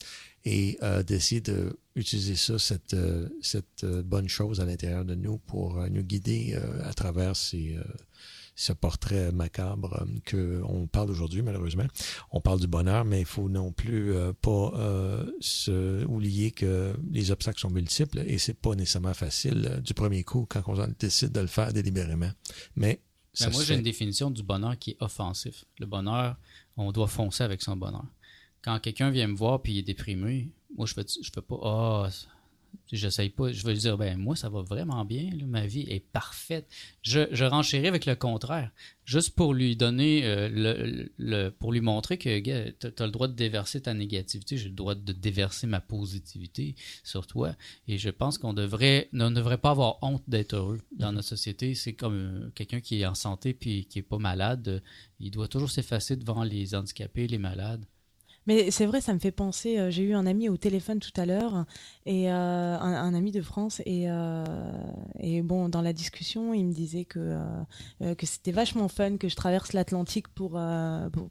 [0.46, 5.16] et euh, d'essayer de utiliser ça, cette, euh, cette euh, bonne chose à l'intérieur de
[5.16, 7.84] nous pour euh, nous guider euh, à travers ces, euh,
[8.56, 11.86] ce portrait macabre euh, que on parle aujourd'hui malheureusement.
[12.32, 16.94] On parle du bonheur, mais il faut non plus euh, pas euh, se oublier que
[17.12, 20.88] les obstacles sont multiples et c'est pas nécessairement facile euh, du premier coup quand on
[21.00, 22.32] décide de le faire délibérément.
[22.76, 23.02] Mais
[23.34, 25.66] ça Ben, moi, j'ai une définition du bonheur qui est offensif.
[25.80, 26.38] Le bonheur,
[26.78, 28.06] on doit foncer avec son bonheur.
[28.62, 31.60] Quand quelqu'un vient me voir puis il est déprimé, moi, je fais, je fais pas,
[31.64, 32.10] ah,
[32.92, 33.52] j'essaye pas.
[33.52, 36.68] Je vais lui dire, ben, moi, ça va vraiment bien, là, ma vie est parfaite.
[37.02, 38.72] Je, je renchéris avec le contraire.
[39.06, 43.28] Juste pour lui donner, euh, le, le- pour lui montrer que, t'as as le droit
[43.28, 47.56] de déverser ta négativité, j'ai le droit de déverser ma positivité sur toi.
[47.88, 51.28] Et je pense qu'on devrait, on ne devrait pas avoir honte d'être heureux dans notre
[51.28, 51.76] société.
[51.76, 54.68] C'est comme euh, quelqu'un qui est en santé puis qui est pas malade.
[54.68, 54.80] euh,
[55.20, 57.86] il doit toujours s'effacer devant les handicapés, les malades.
[58.48, 59.78] Mais c'est vrai, ça me fait penser.
[59.78, 61.66] euh, J'ai eu un ami au téléphone tout à l'heure,
[62.06, 64.44] et euh, un, ami de France, et, euh,
[65.20, 67.38] et bon, dans la discussion, il me disait que
[68.18, 70.60] que c'était vachement fun que je traverse l'Atlantique pour,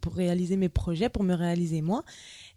[0.00, 2.04] pour réaliser mes projets, pour me réaliser moi.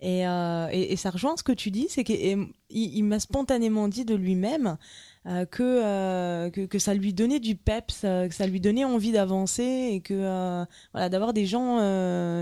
[0.01, 4.05] Et, et, et ça rejoint ce que tu dis, c'est qu'il il, m'a spontanément dit
[4.05, 4.77] de lui-même
[5.25, 8.83] euh, que, euh, que que ça lui donnait du peps, euh, que ça lui donnait
[8.83, 11.77] envie d'avancer, et que voilà d'avoir des gens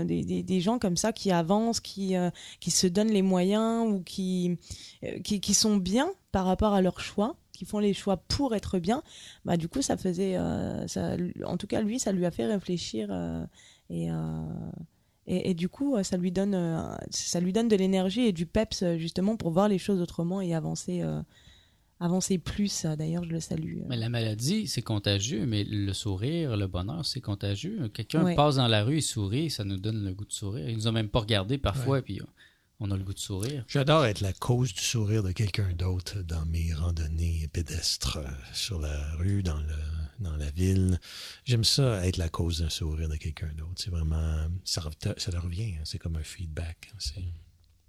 [0.04, 2.14] des, des, des gens comme ça qui avancent qui
[2.58, 4.58] qui se donnent les moyens ou qui,
[5.22, 8.78] qui qui sont bien par rapport à leurs choix qui font les choix pour être
[8.80, 9.02] bien
[9.44, 10.36] bah du coup ça faisait
[10.88, 13.14] ça en tout cas lui ça lui a fait réfléchir
[13.90, 14.08] et,
[15.26, 19.36] et du coup ça lui donne ça lui donne de l'énergie et du peps justement
[19.36, 21.02] pour voir les choses autrement et avancer
[22.04, 26.66] avancer plus d'ailleurs je le salue Mais la maladie, c'est contagieux, mais le sourire, le
[26.66, 27.88] bonheur, c'est contagieux.
[27.88, 28.34] Quelqu'un Ouais.
[28.34, 30.68] passe dans la rue et sourit, ça nous donne le goût de sourire.
[30.68, 32.20] Il nous a même pas regardé parfois, puis
[32.80, 33.64] on a le goût de sourire.
[33.68, 38.80] J'adore être la cause du sourire de quelqu'un d'autre dans mes randonnées pédestres euh, sur
[38.80, 39.74] la rue, dans, le,
[40.18, 40.98] dans la ville.
[41.44, 43.74] J'aime ça, être la cause d'un sourire de quelqu'un d'autre.
[43.76, 44.82] C'est vraiment, ça,
[45.32, 45.82] leur revient, hein.
[45.84, 46.92] c'est comme un feedback.
[47.16, 47.20] hein.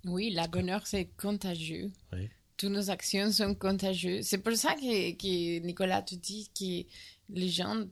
[0.06, 1.90] Oui, la bonheur, c'est contagieux.
[2.12, 2.30] Oui.
[2.58, 4.26] Toutes nos actions sont contagieuses.
[4.28, 6.88] C'est pour ça que, que Nicolas te dit que
[7.34, 7.84] les gens,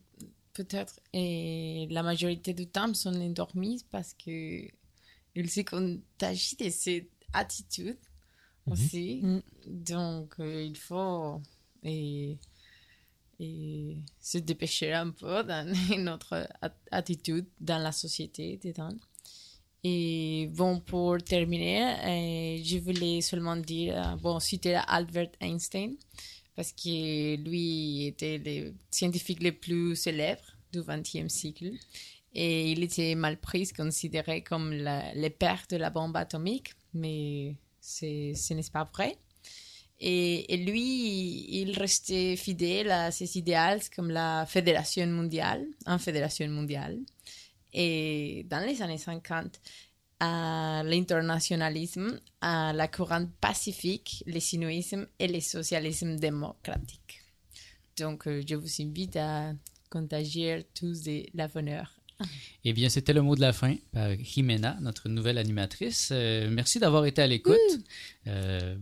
[0.54, 4.68] peut-être, et la majorité du temps, sont endormis parce que
[5.36, 7.98] ils se contagient de cette attitude
[8.68, 8.74] Mhm.
[8.74, 9.20] aussi.
[9.24, 9.42] Mhm.
[9.66, 11.42] Donc, euh, il faut
[11.84, 12.38] et,
[13.40, 15.66] et se dépêcher un peu dans
[15.98, 18.94] notre at- attitude dans la société dedans.
[19.84, 25.96] Et bon, pour terminer, euh, je voulais seulement dire, euh, bon, citer Albert Einstein,
[26.56, 31.72] parce que lui était le scientifique le plus célèbre du XXe siècle.
[32.34, 38.54] Et il était mal pris, considéré comme le père de la bombe atomique, mais ce
[38.54, 39.18] n'est pas vrai.
[40.00, 47.00] Et, lui, il restait fidèle à ses idéaux comme la fédération mondiale, en fédération mondiale.
[47.74, 49.60] Et dans les années 50,
[50.20, 57.22] à l'internationalisme, à la courante pacifique, le sinuisme et le socialisme démocratique.
[57.98, 59.54] Donc, euh, je vous invite à
[59.90, 62.00] contagier tous de la bonheur
[62.64, 66.10] Eh bien, c'était le mot de la fin par Jimena, notre nouvelle animatrice.
[66.12, 67.58] Euh, merci d'avoir été à l'écoute.
[68.28, 68.76] Euh,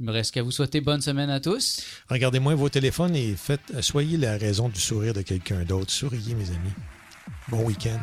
[0.00, 1.84] il me reste qu'à vous souhaiter bonne semaine à tous.
[2.08, 5.90] Regardez moins vos téléphones et faites, soyez la raison du sourire de quelqu'un d'autre.
[5.90, 6.72] Souriez, mes amis.
[7.48, 7.98] Bon week-end.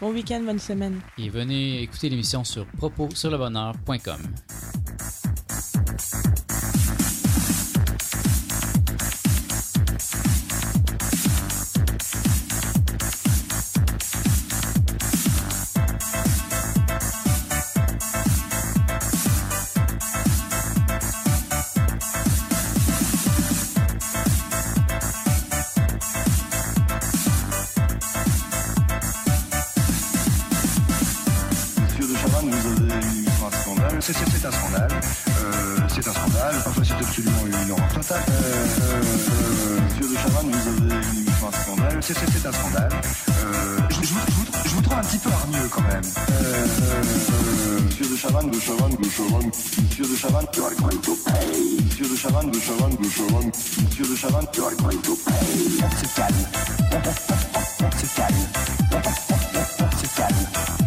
[0.00, 1.00] Bon week-end, bonne semaine.
[1.18, 4.20] Et venez écouter l'émission sur propossurlebonheur.com.
[5.96, 6.85] Monsieur
[36.86, 38.22] c'est absolument une horreur totale.
[38.28, 41.98] Euh, euh, euh, Monsieur de Chavannes, vous avez eu un scandale.
[42.02, 42.88] C'est, c'est- c'est un scandale.
[43.44, 46.02] Euh, je, je vous, je vous- je vous trouve un petit peu hargneux quand même.
[46.04, 47.02] Euh, euh,
[47.68, 49.50] euh, Monsieur de Chavannes, de Chavannes, de Chavannes.
[49.88, 51.84] Monsieur de Chavannes, going to pay.
[51.84, 53.52] Monsieur de Chavannes, de Chavannes, de Chavannes.
[53.84, 55.32] Monsieur de Chavannes, going to pay.
[55.82, 56.46] On se calme.
[56.92, 58.36] On se calme.
[58.92, 60.85] On se calme.